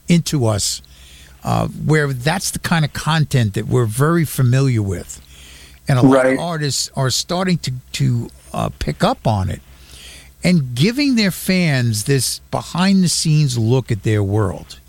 [0.09, 0.83] into us,
[1.45, 5.21] uh, where that's the kind of content that we're very familiar with.
[5.87, 9.61] And a lot of artists are starting to, to uh, pick up on it
[10.43, 14.81] and giving their fans this behind the scenes look at their world,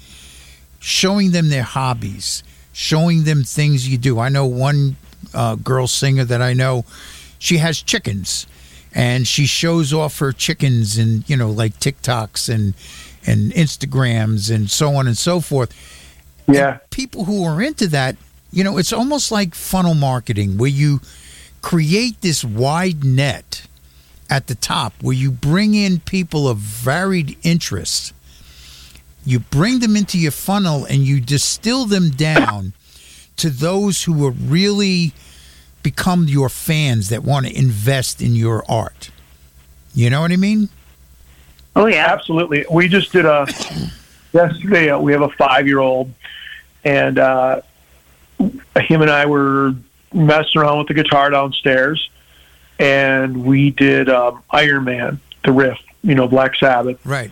[0.79, 2.41] showing them their hobbies,
[2.71, 4.17] showing them things you do.
[4.17, 4.95] I know one
[5.35, 6.83] uh, girl singer that I know,
[7.37, 8.47] she has chickens
[8.91, 12.73] and she shows off her chickens and, you know, like TikToks and,
[13.25, 15.73] and Instagrams and so on and so forth.
[16.47, 16.79] Yeah.
[16.89, 18.15] People who are into that,
[18.51, 21.01] you know, it's almost like funnel marketing where you
[21.61, 23.65] create this wide net
[24.29, 28.13] at the top where you bring in people of varied interests.
[29.25, 32.73] You bring them into your funnel and you distill them down
[33.37, 35.13] to those who are really
[35.81, 39.11] become your fans that want to invest in your art.
[39.93, 40.69] You know what I mean?
[41.75, 42.07] Oh yeah.
[42.11, 42.65] Absolutely.
[42.71, 43.47] We just did a
[44.33, 44.89] yesterday.
[44.89, 46.11] Uh, we have a five year old,
[46.83, 47.61] and uh,
[48.77, 49.73] him and I were
[50.13, 52.09] messing around with the guitar downstairs,
[52.79, 55.79] and we did um, Iron Man, the riff.
[56.05, 57.31] You know, Black Sabbath, Right.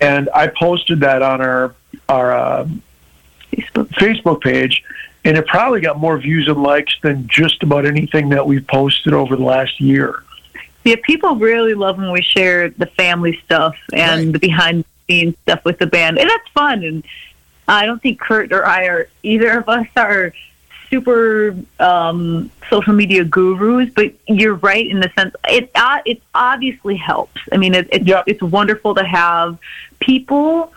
[0.00, 1.74] and I posted that on our
[2.08, 2.68] our uh,
[3.52, 3.88] Facebook.
[3.90, 4.82] Facebook page,
[5.24, 9.12] and it probably got more views and likes than just about anything that we've posted
[9.14, 10.24] over the last year.
[10.84, 15.36] Yeah, people really love when we share the family stuff and the behind the scenes
[15.42, 16.82] stuff with the band, and that's fun.
[16.82, 17.04] And
[17.68, 20.32] I don't think Kurt or I are either of us are
[20.90, 26.96] super um, social media gurus, but you're right in the sense it uh, it obviously
[26.96, 27.40] helps.
[27.52, 29.58] I mean, it, it's it's wonderful to have
[30.00, 30.72] people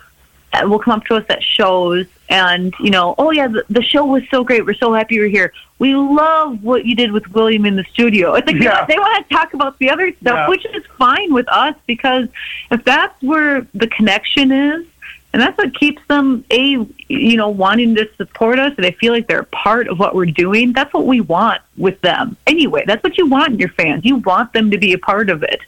[0.54, 3.82] that will come up to us at shows and you know, oh yeah, the, the
[3.82, 4.66] show was so great.
[4.66, 5.54] We're so happy you're here.
[5.80, 8.34] We love what you did with William in the studio.
[8.34, 8.86] It's like Yeah.
[8.86, 10.50] they want to talk about the other stuff, Yeah.
[10.50, 12.28] which is fine with us because
[12.72, 14.86] if that's where the connection is,
[15.34, 16.78] and that's what keeps them a
[17.10, 20.16] you know wanting to support us, and they feel like they're a part of what
[20.16, 20.72] we're doing.
[20.72, 22.38] That's what we want with them.
[22.48, 24.06] Anyway, that's what you want in your fans.
[24.06, 25.60] You want them to be a part of it.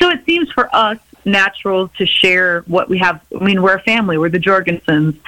[0.00, 3.20] So it seems for us natural to share what we have.
[3.38, 4.18] I mean, we're a family.
[4.18, 5.18] We're the Jorgensens.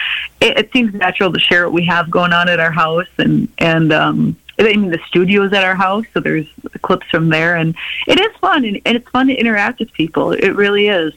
[0.41, 3.49] It, it seems natural to share what we have going on at our house, and
[3.59, 6.47] and um, I mean the studio's at our house, so there's
[6.83, 7.75] clips from there, and
[8.07, 10.33] it is fun, and, and it's fun to interact with people.
[10.33, 11.13] It really is.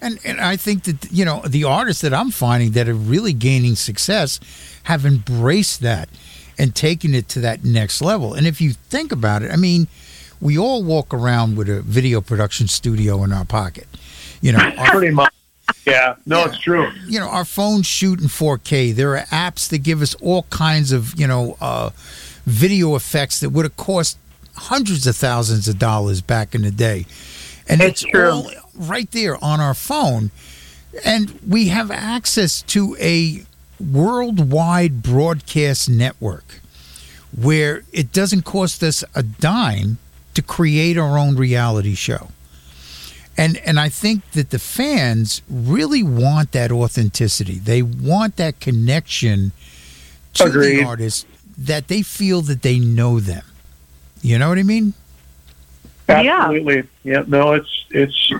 [0.00, 3.32] And and I think that you know the artists that I'm finding that are really
[3.32, 4.40] gaining success
[4.84, 6.08] have embraced that
[6.58, 8.34] and taken it to that next level.
[8.34, 9.88] And if you think about it, I mean,
[10.40, 13.86] we all walk around with a video production studio in our pocket.
[14.40, 15.32] You know, our, Pretty much.
[15.86, 16.16] Yeah.
[16.26, 16.90] No, it's true.
[17.06, 18.94] you know, our phones shoot in 4K.
[18.94, 21.90] There are apps that give us all kinds of you know uh,
[22.44, 24.18] video effects that would have cost
[24.54, 27.06] hundreds of thousands of dollars back in the day.
[27.68, 28.30] And It's it's, true.
[28.30, 30.30] all right there on our phone.
[31.04, 33.42] And we have access to a
[33.78, 36.60] worldwide broadcast network
[37.36, 39.98] where it doesn't cost us a dime
[40.36, 42.28] to create our own reality show.
[43.38, 47.58] And and I think that the fans really want that authenticity.
[47.58, 49.52] They want that connection
[50.34, 50.80] to Agreed.
[50.80, 51.26] the artist
[51.56, 53.44] that they feel that they know them.
[54.22, 54.92] You know what I mean?
[56.08, 56.20] Yeah.
[56.20, 56.84] Absolutely.
[57.02, 57.24] Yeah.
[57.26, 58.32] No, it's it's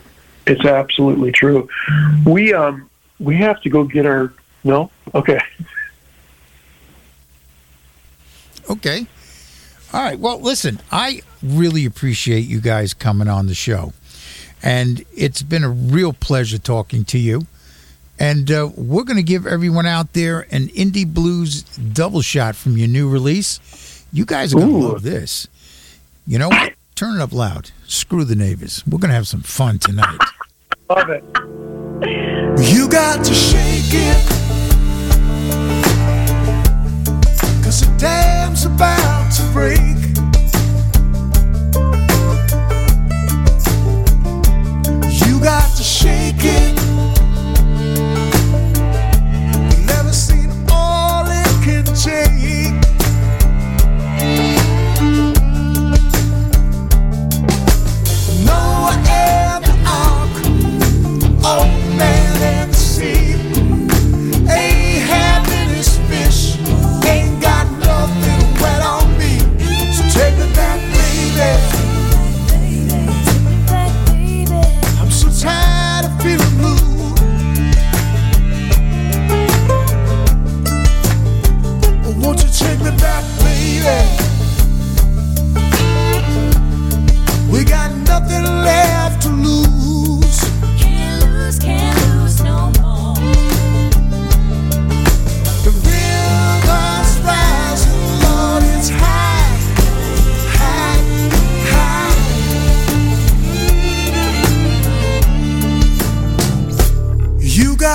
[0.47, 1.68] it's absolutely true.
[2.27, 4.32] We um we have to go get our
[4.64, 4.90] no.
[5.14, 5.40] Okay.
[8.68, 9.06] Okay.
[9.93, 10.18] All right.
[10.18, 13.93] Well, listen, I really appreciate you guys coming on the show.
[14.62, 17.47] And it's been a real pleasure talking to you.
[18.18, 22.78] And uh, we're going to give everyone out there an Indie Blues double shot from
[22.78, 24.05] your new release.
[24.12, 25.48] You guys are going to love this.
[26.27, 26.73] You know what?
[26.94, 27.70] Turn it up loud.
[27.86, 28.82] Screw the neighbors.
[28.86, 30.18] We're going to have some fun tonight.
[30.89, 31.23] Love it.
[32.59, 34.28] You got to shake it.
[37.62, 39.15] Cause the dam's about
[45.36, 46.74] You got to shake it.
[49.86, 52.72] Never seen all it can take.
[59.86, 60.36] Ark,
[61.44, 61.85] old oh.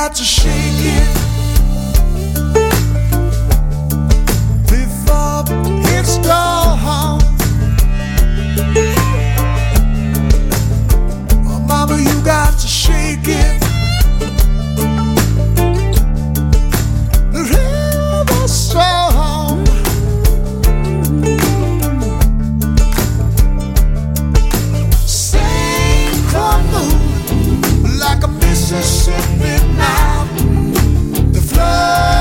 [0.07, 1.13] Got to shake it
[4.67, 5.43] before.
[11.45, 13.60] Oh, mama, you got to shake it.
[28.71, 30.23] possession now.
[31.33, 32.20] The flood.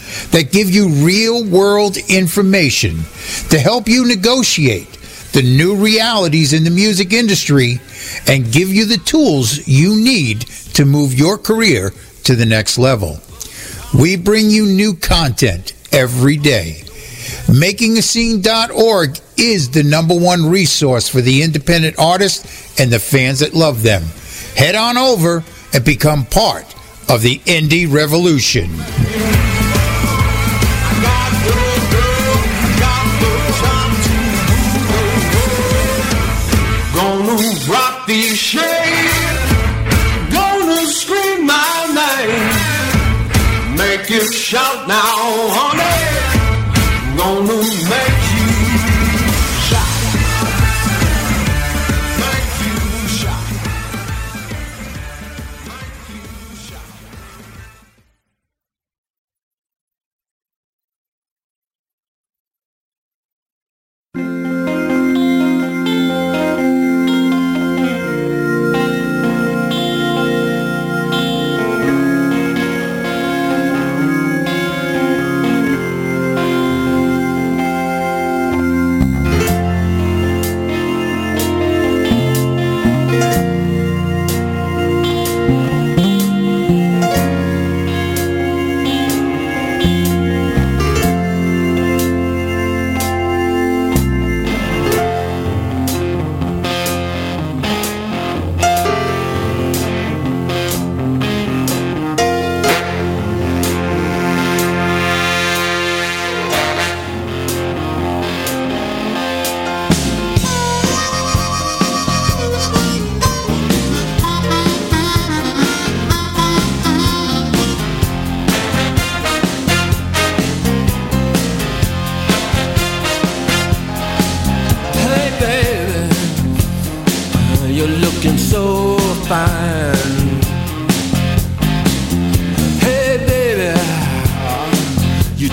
[0.31, 2.99] that give you real world information
[3.49, 4.97] to help you negotiate
[5.33, 7.79] the new realities in the music industry
[8.27, 10.41] and give you the tools you need
[10.73, 11.93] to move your career
[12.23, 13.19] to the next level.
[13.97, 16.83] We bring you new content every day.
[17.47, 23.83] MakingAScene.org is the number one resource for the independent artists and the fans that love
[23.83, 24.03] them.
[24.55, 25.43] Head on over
[25.73, 26.65] and become part
[27.09, 28.69] of the indie revolution.
[37.41, 39.51] Gonna rock these shades.
[40.31, 43.75] Gonna scream my name.
[43.77, 47.17] Make you shout now, honey.
[47.17, 47.57] Gonna
[47.89, 48.51] make you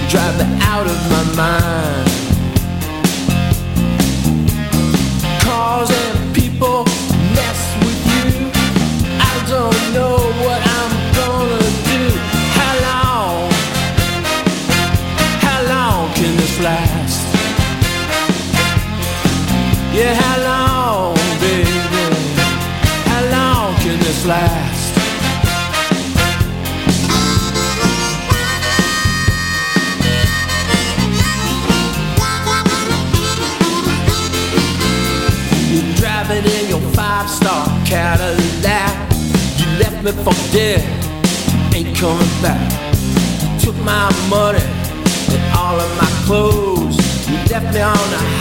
[0.08, 2.07] drive me out of my mind.
[40.12, 40.80] Me for dead,
[41.74, 42.70] ain't coming back.
[43.60, 44.64] Took my money
[45.34, 46.96] and all of my clothes.
[47.28, 48.37] You left me on the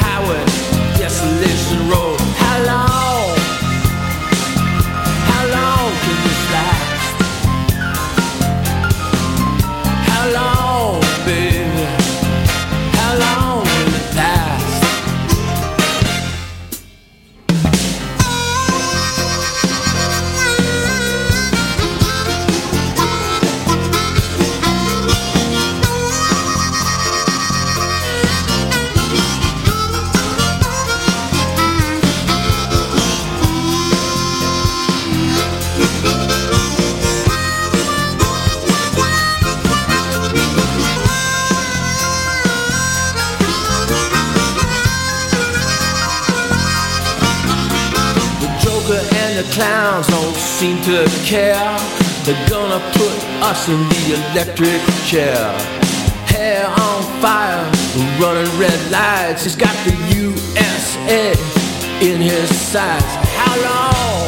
[50.57, 51.77] seem to care.
[52.25, 55.37] They're gonna put us in the electric chair.
[56.25, 57.63] Hair on fire,
[58.19, 59.43] running red lights.
[59.43, 61.33] He's got the USA
[62.01, 63.13] in his sights.
[63.37, 64.26] How long?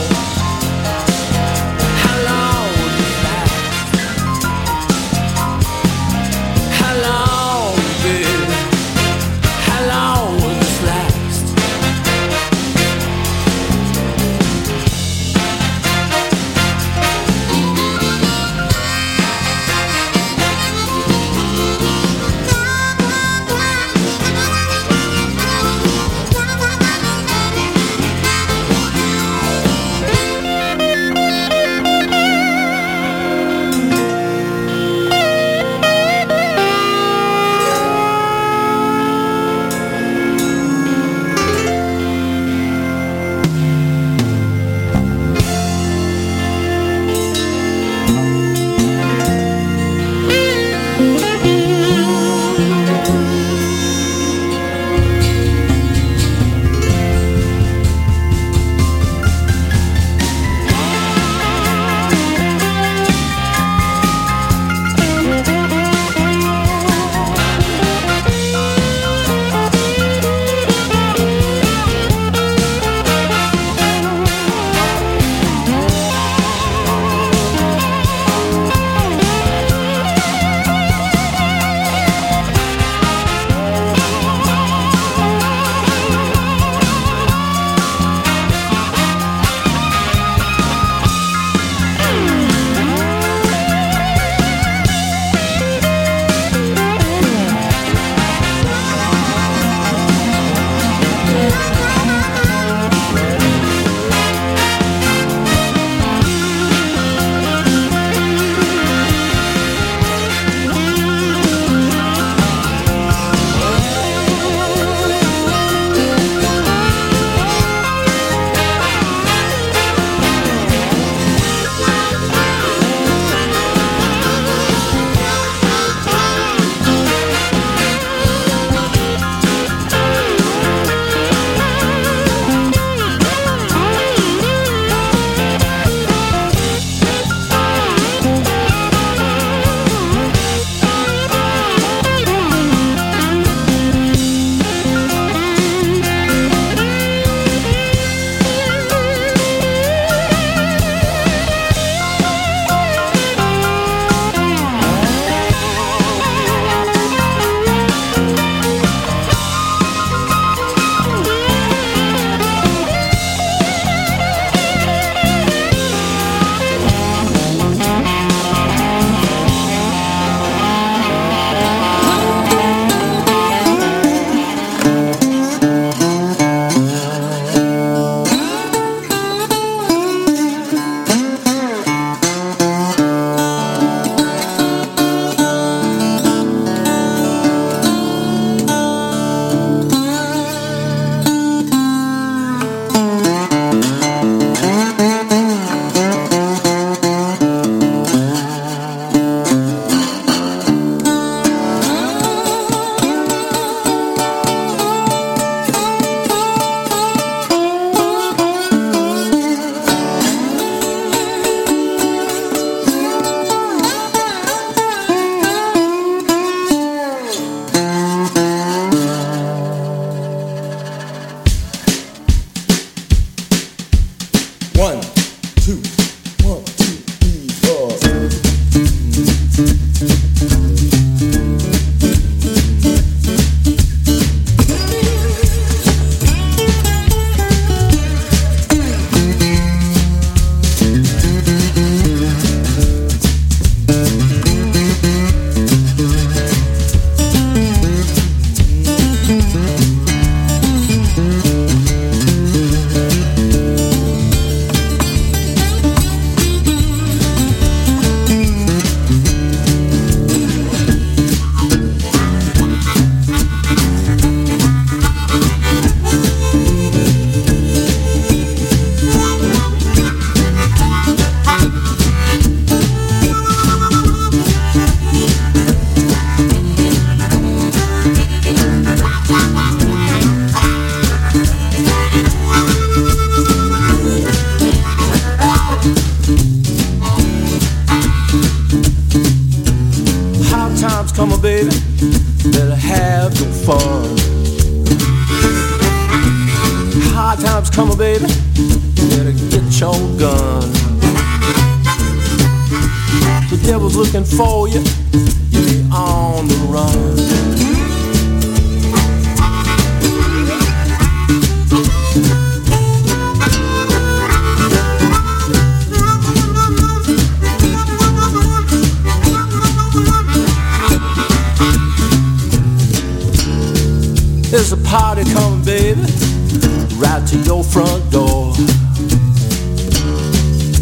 [327.29, 328.53] to your front door.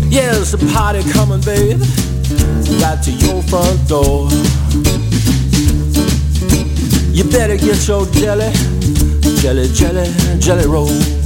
[0.09, 1.81] Yeah, there's a party coming, babe,
[2.81, 4.29] right to your front door.
[7.11, 8.53] You better get your jelly,
[9.41, 11.16] jelly, jelly, jelly roll.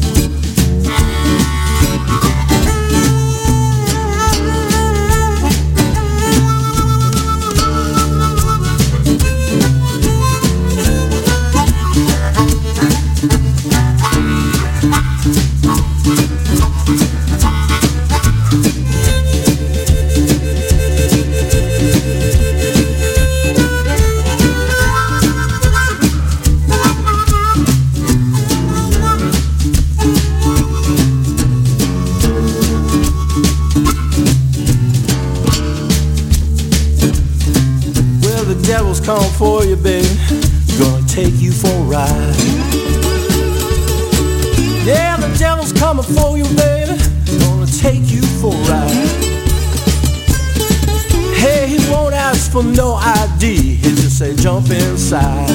[55.12, 55.51] side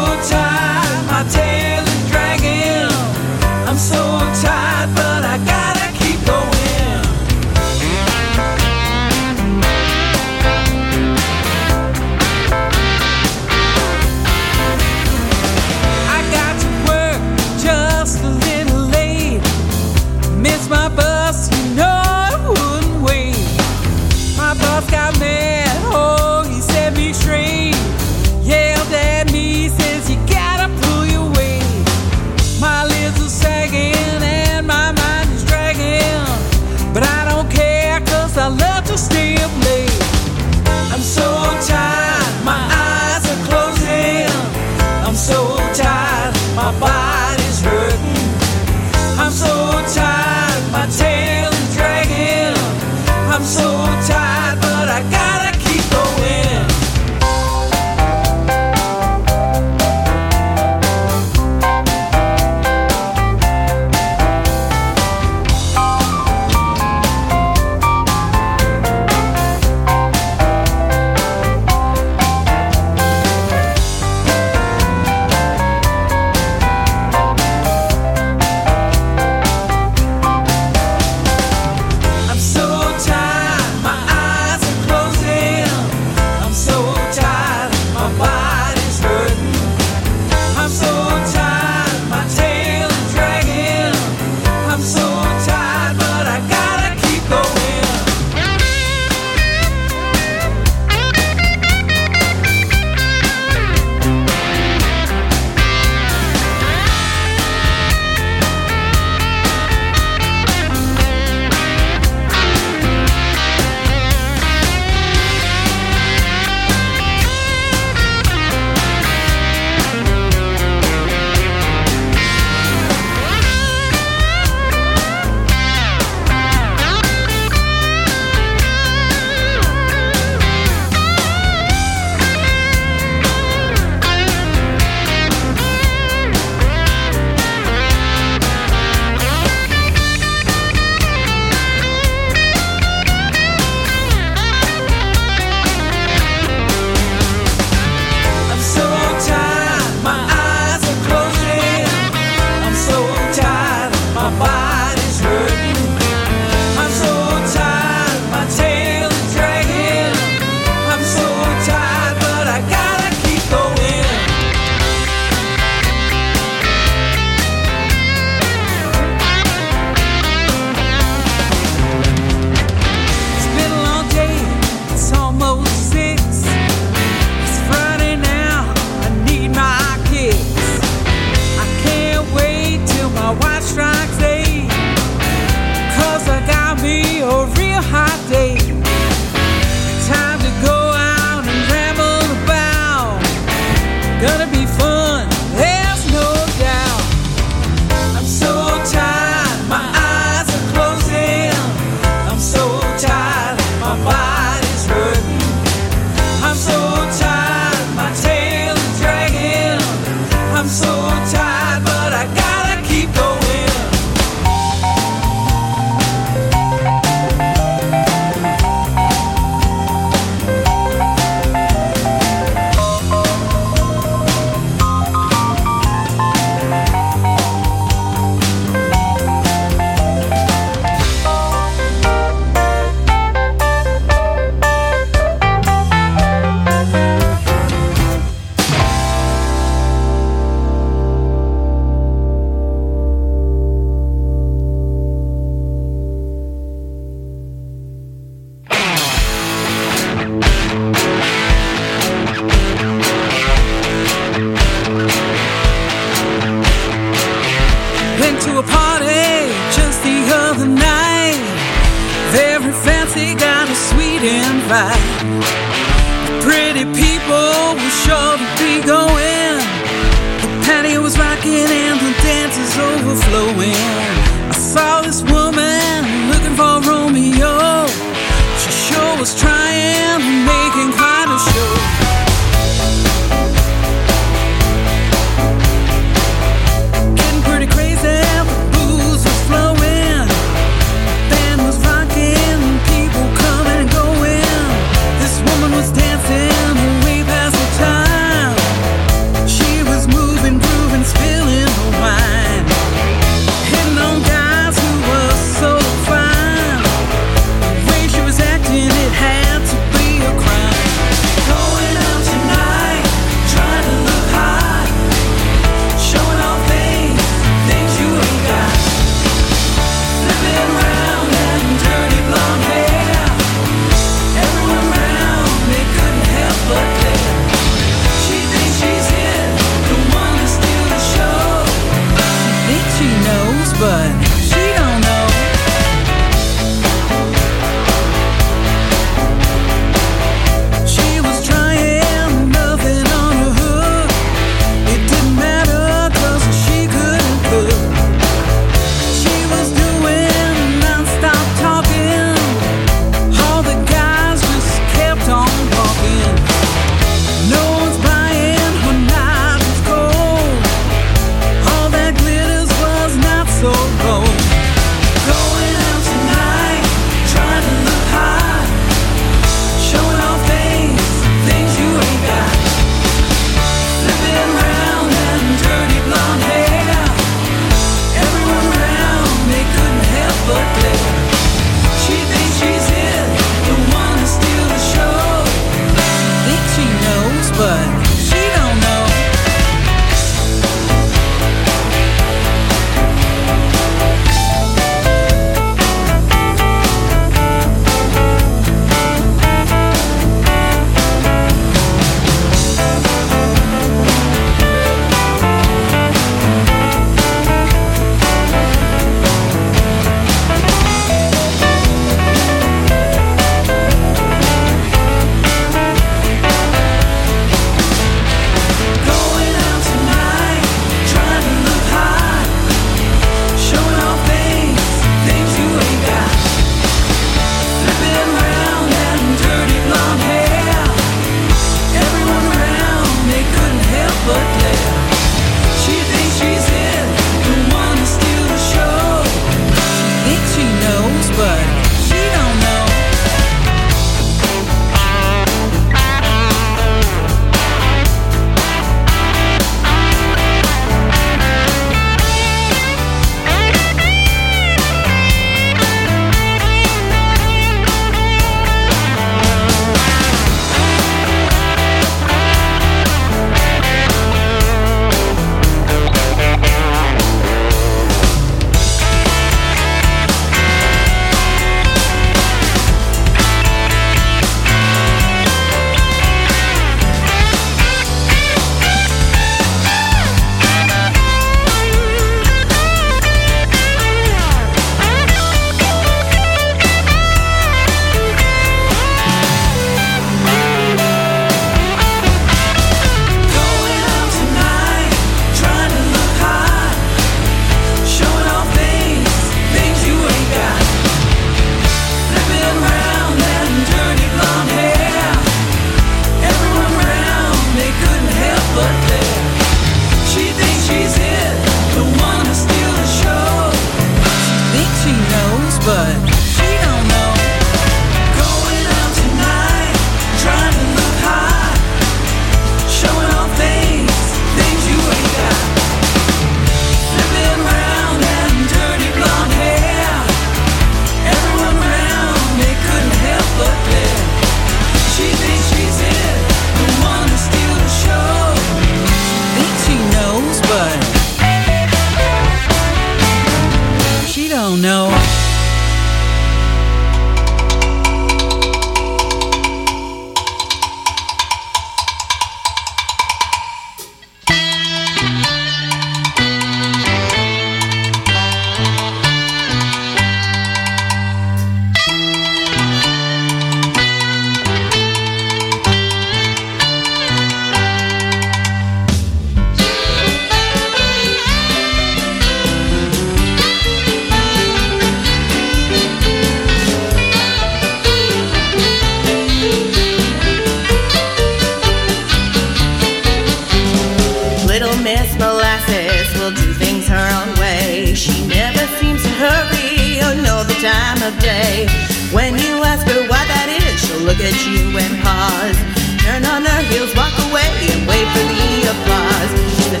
[591.40, 591.86] day.
[592.32, 595.78] When you ask her why that is, she'll look at you and pause.
[596.22, 599.52] Turn on her heels, walk away, and wait for the applause.
[599.90, 600.00] The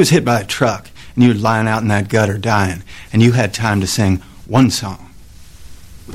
[0.00, 3.20] was hit by a truck and you were lying out in that gutter dying, and
[3.20, 5.10] you had time to sing one song.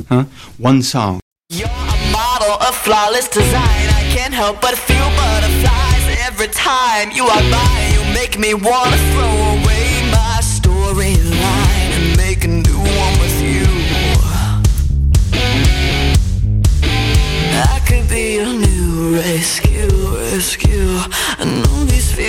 [0.09, 0.23] Huh?
[0.57, 1.19] One song.
[1.49, 3.85] You're a model of flawless design.
[4.01, 7.91] I can't help but feel butterflies every time you are by.
[7.93, 13.65] You make me wanna throw away my storyline and make a new one with you.
[17.53, 19.89] I could be new rescue,
[20.33, 20.97] rescue.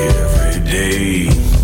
[0.00, 1.59] every day.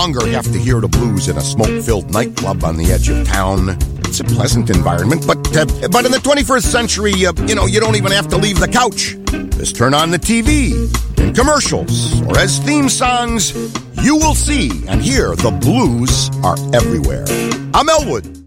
[0.00, 3.26] longer have to hear the blues in a smoke filled nightclub on the edge of
[3.26, 3.76] town.
[4.08, 7.80] It's a pleasant environment, but, uh, but in the 21st century, uh, you know, you
[7.80, 9.14] don't even have to leave the couch.
[9.58, 10.72] Just turn on the TV,
[11.18, 13.52] in commercials, or as theme songs,
[14.02, 17.26] you will see and hear the blues are everywhere.
[17.74, 18.39] I'm Elwood.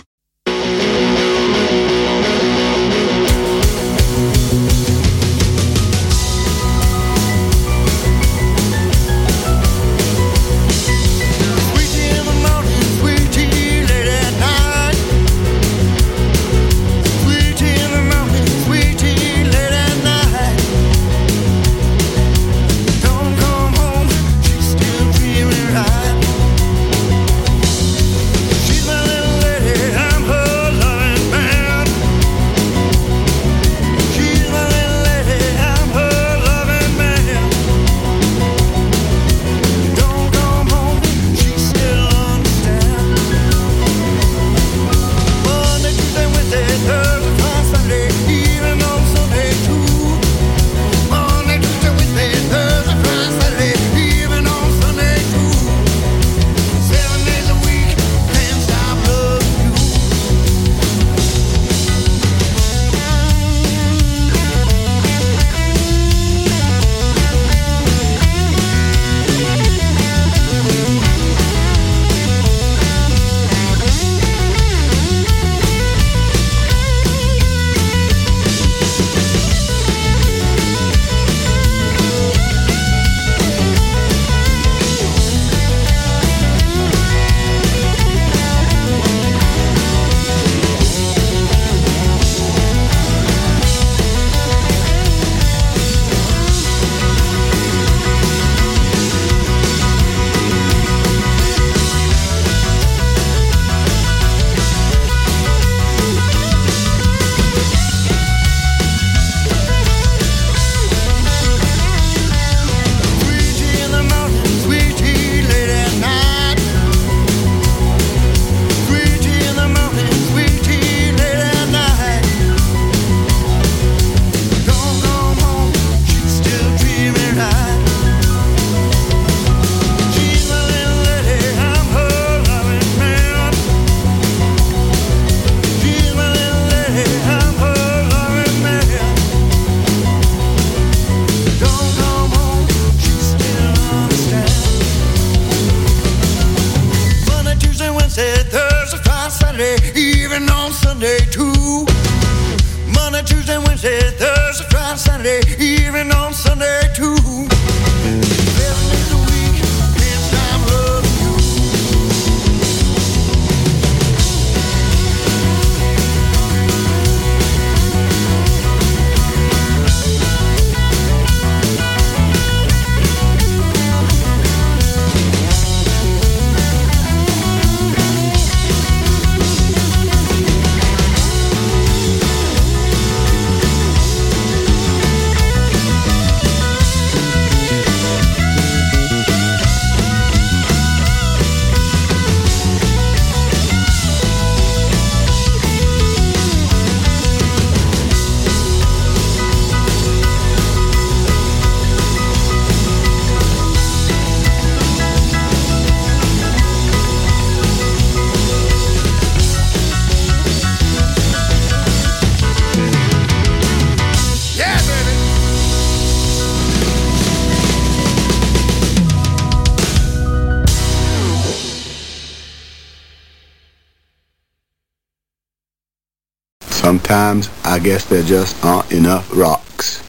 [227.14, 230.03] sometimes I guess there just aren't enough rocks.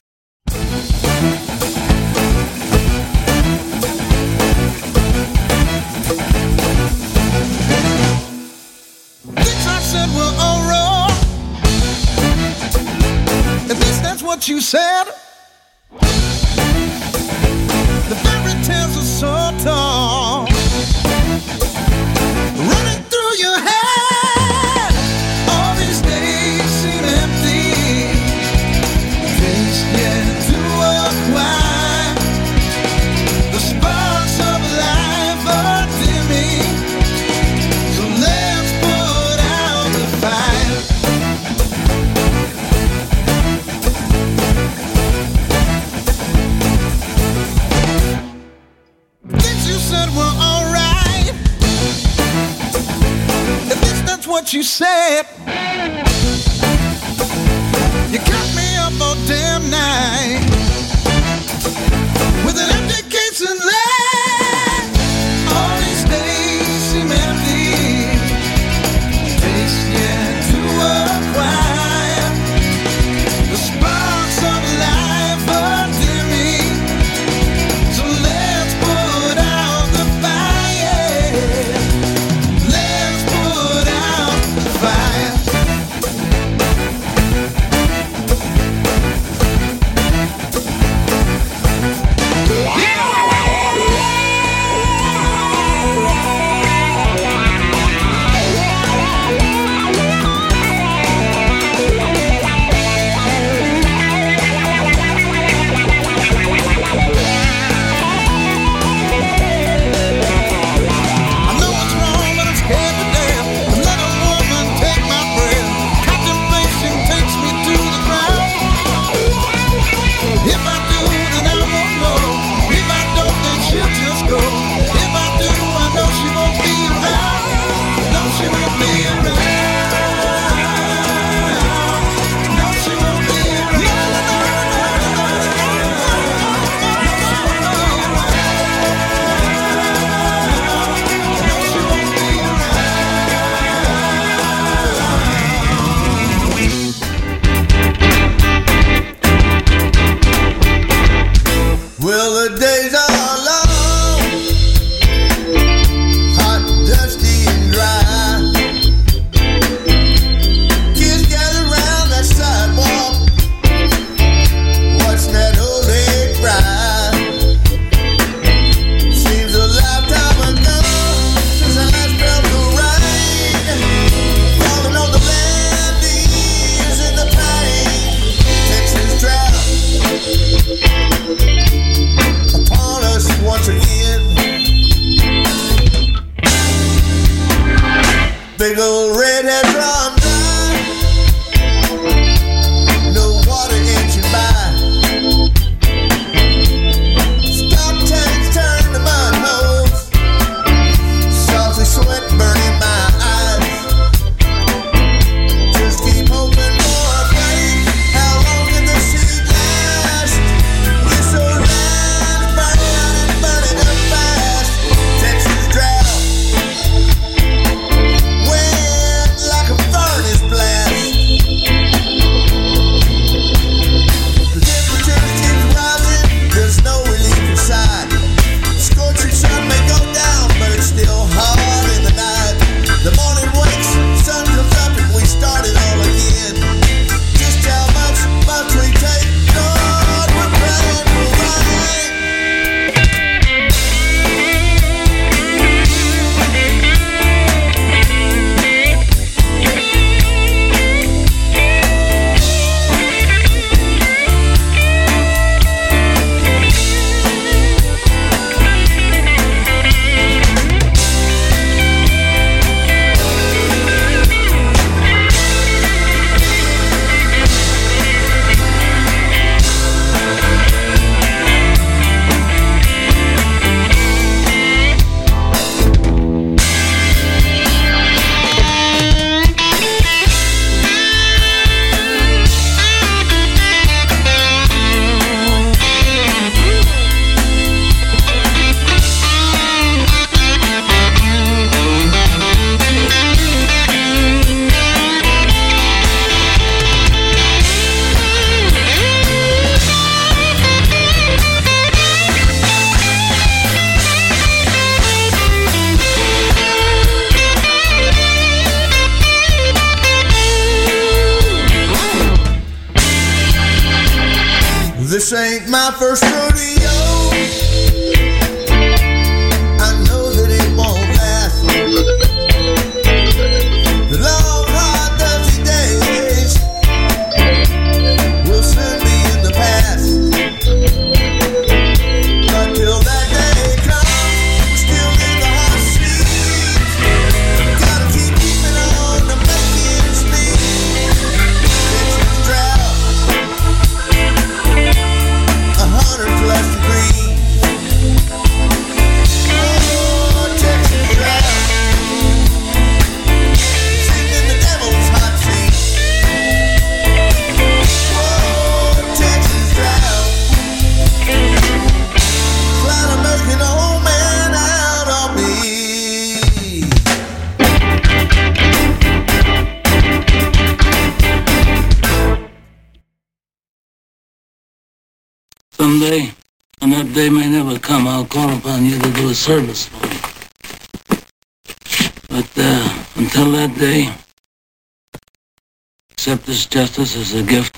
[387.14, 387.73] Justice a gift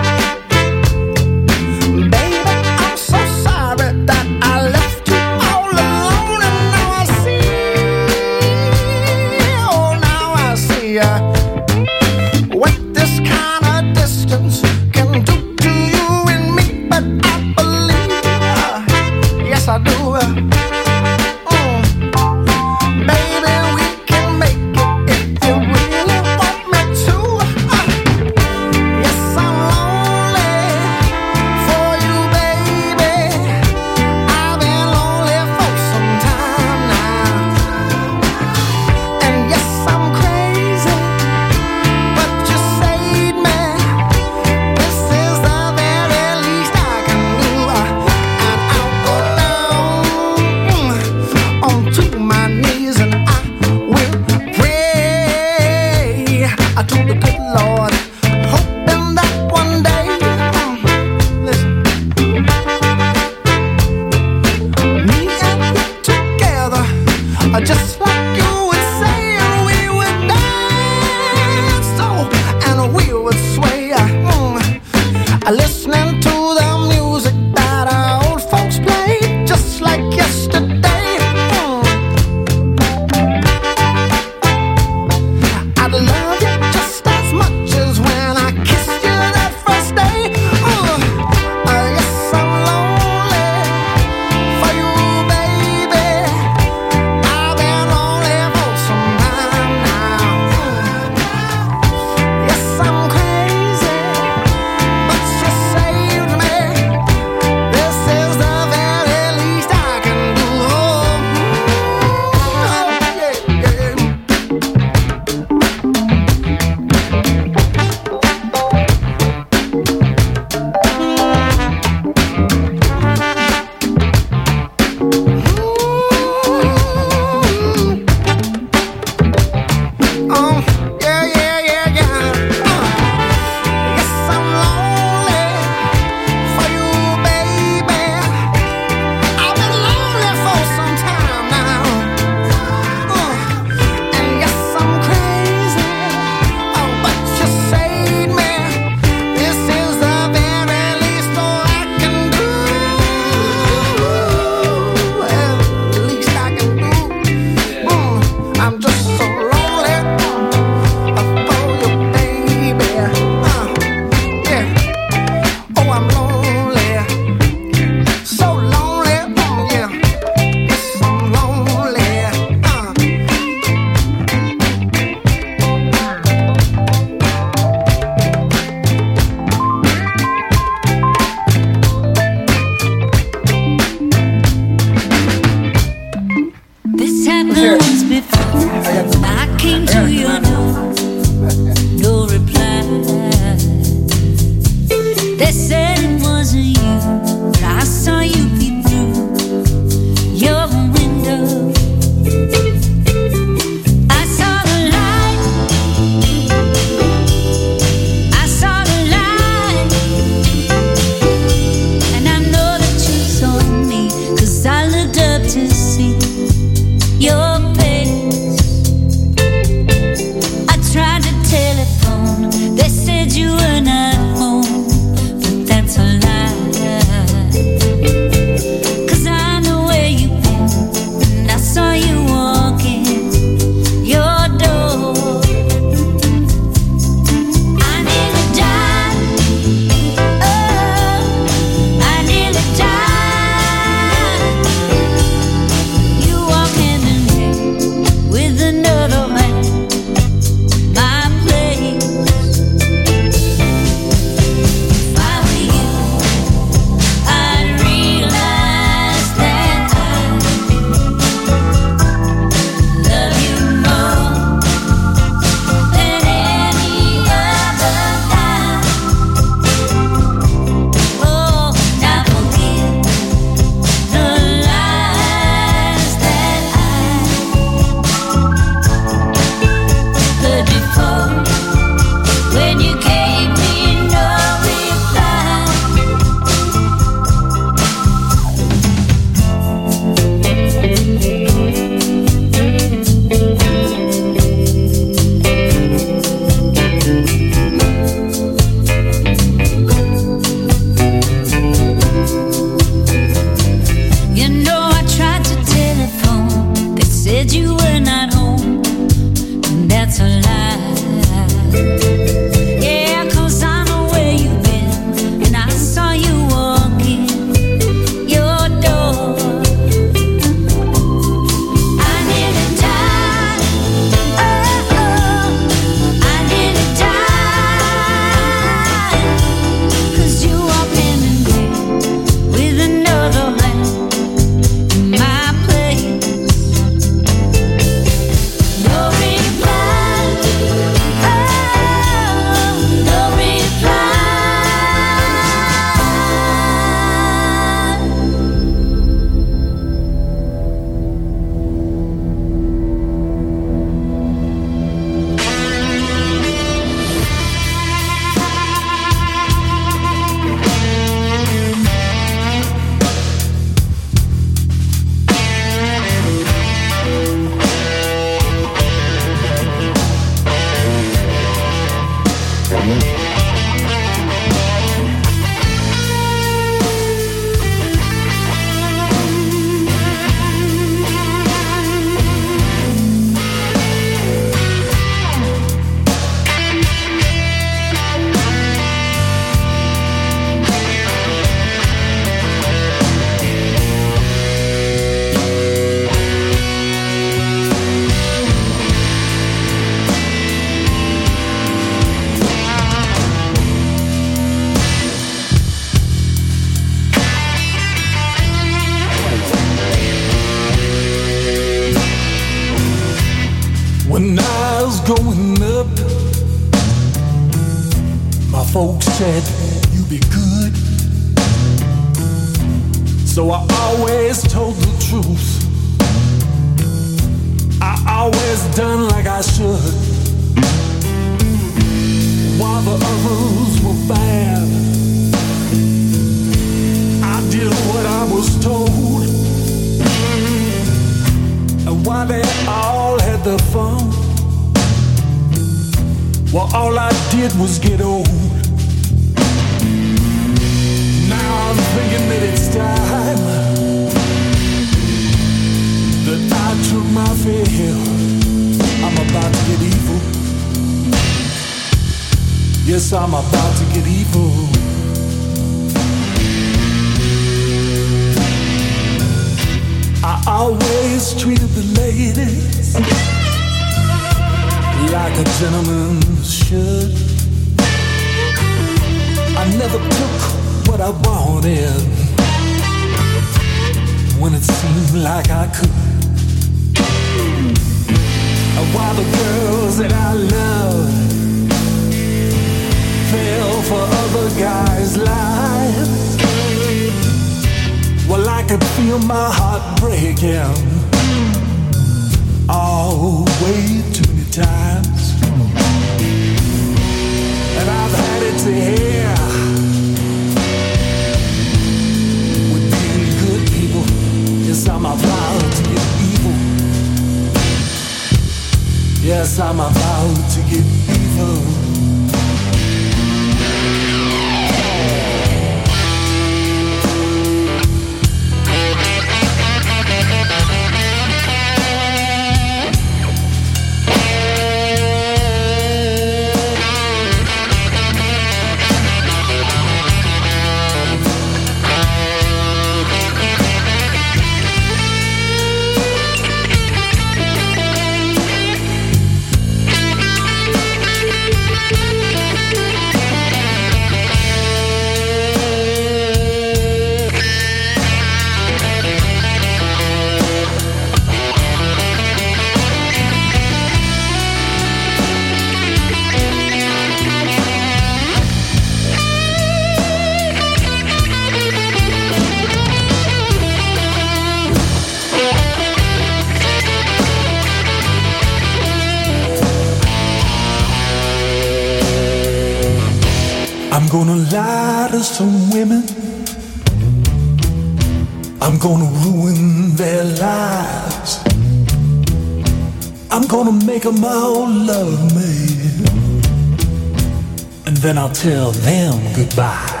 [598.21, 600.00] I'll tell them goodbye.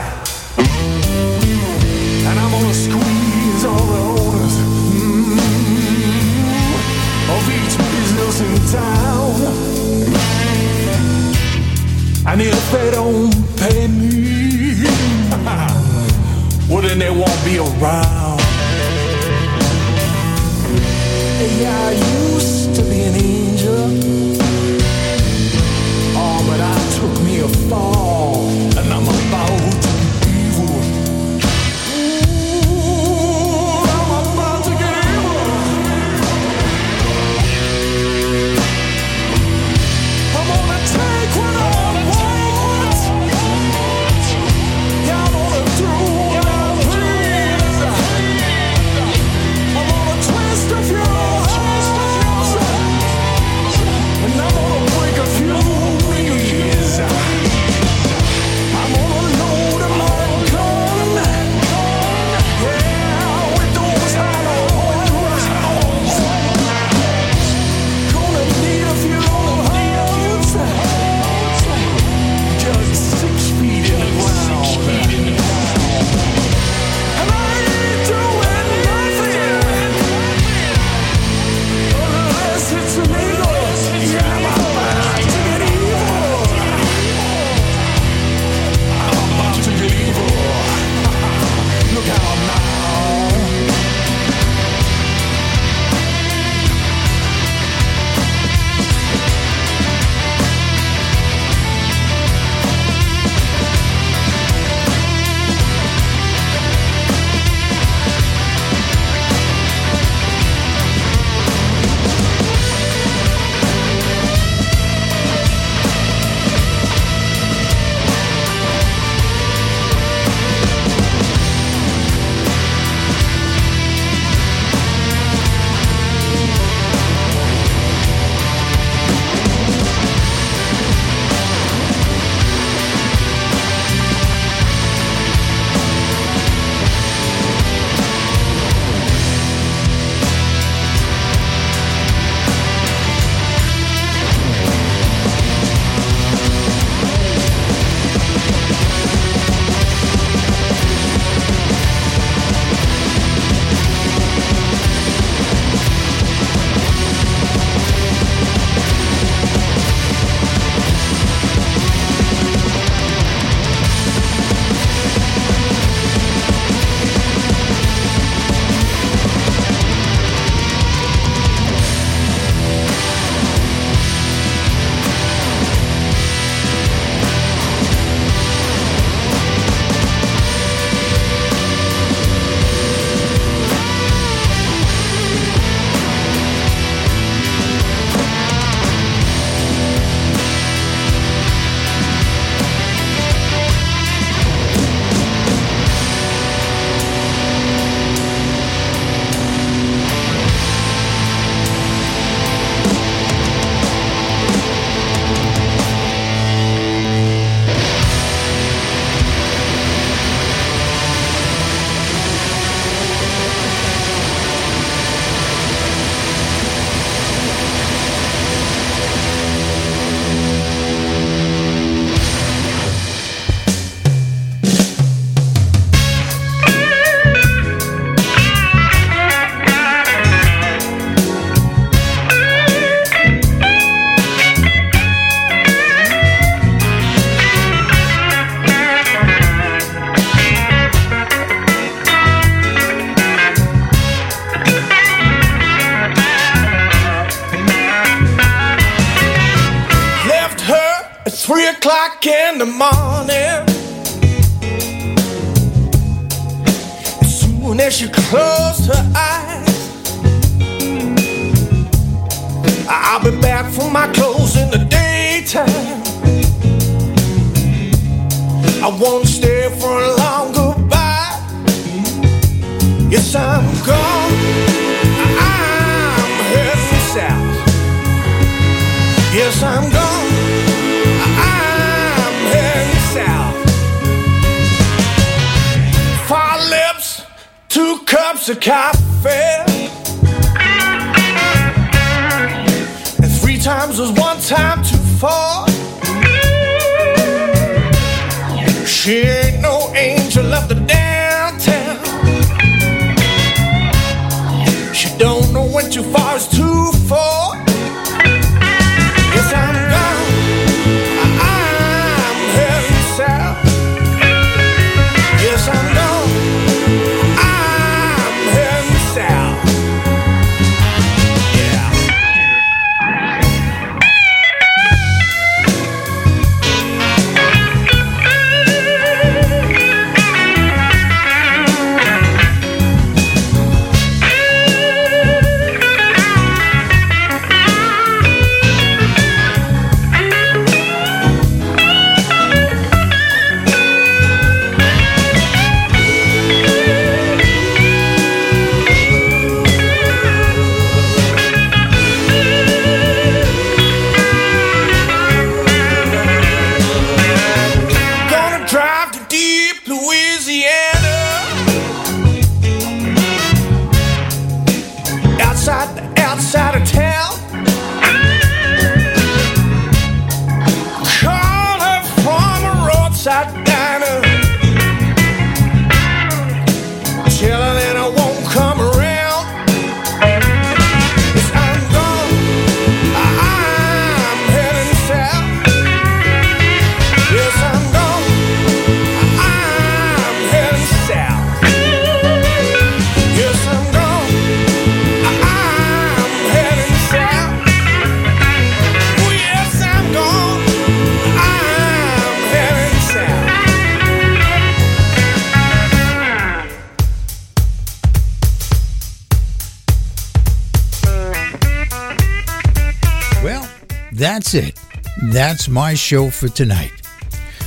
[415.51, 416.93] That's my show for tonight.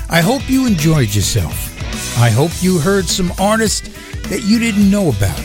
[0.09, 1.79] I hope you enjoyed yourself.
[2.19, 3.91] I hope you heard some artists
[4.31, 5.39] that you didn't know about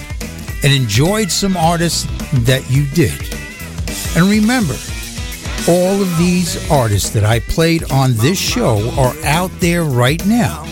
[0.64, 2.08] and enjoyed some artists
[2.45, 3.19] that you did.
[4.16, 4.76] And remember,
[5.68, 10.64] all of these artists that I played on this show are out there right now,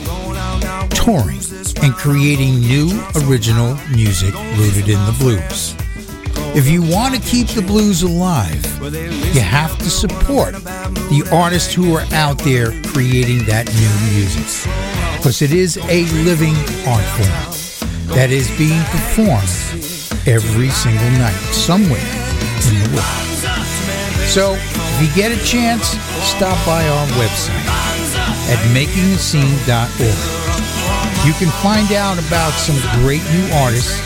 [0.91, 1.41] touring
[1.83, 2.97] and creating new
[3.27, 5.75] original music rooted in the blues.
[6.55, 8.65] If you want to keep the blues alive,
[9.35, 10.55] you have to support
[11.09, 14.45] the artists who are out there creating that new music.
[15.17, 16.55] Because it is a living
[16.87, 19.47] art form that is being performed
[20.27, 22.07] every single night somewhere
[22.67, 23.27] in the world.
[24.27, 27.67] So, if you get a chance, stop by our website
[28.51, 30.47] at makingascene.org.
[31.25, 33.99] You can find out about some great new artists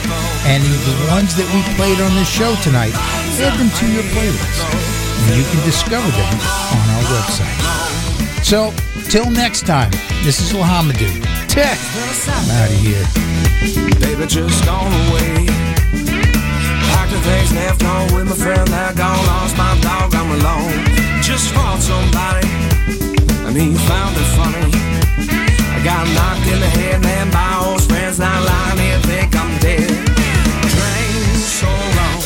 [0.45, 2.93] and the ones that we played on the show tonight,
[3.38, 4.91] add them to your playlist
[5.27, 6.33] and you can discover them
[6.77, 7.58] on our website.
[8.43, 8.74] So,
[9.09, 9.91] till next time,
[10.24, 11.09] this is Lahamadu.
[11.48, 11.77] Tech,
[12.27, 13.06] I'm out of here.
[14.00, 15.45] Baby, just gone away.
[16.91, 17.14] Packed
[17.53, 19.25] left home with my friend that gone.
[19.27, 21.01] Lost my dog, I'm alone.
[21.22, 22.48] Just somebody,
[23.45, 24.72] and he found it funny.
[25.75, 28.19] I got knocked in the head, man, by old friends.
[28.19, 29.90] Now lying here, think I'm dead.
[30.72, 32.19] Train so long,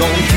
[0.00, 0.29] gonna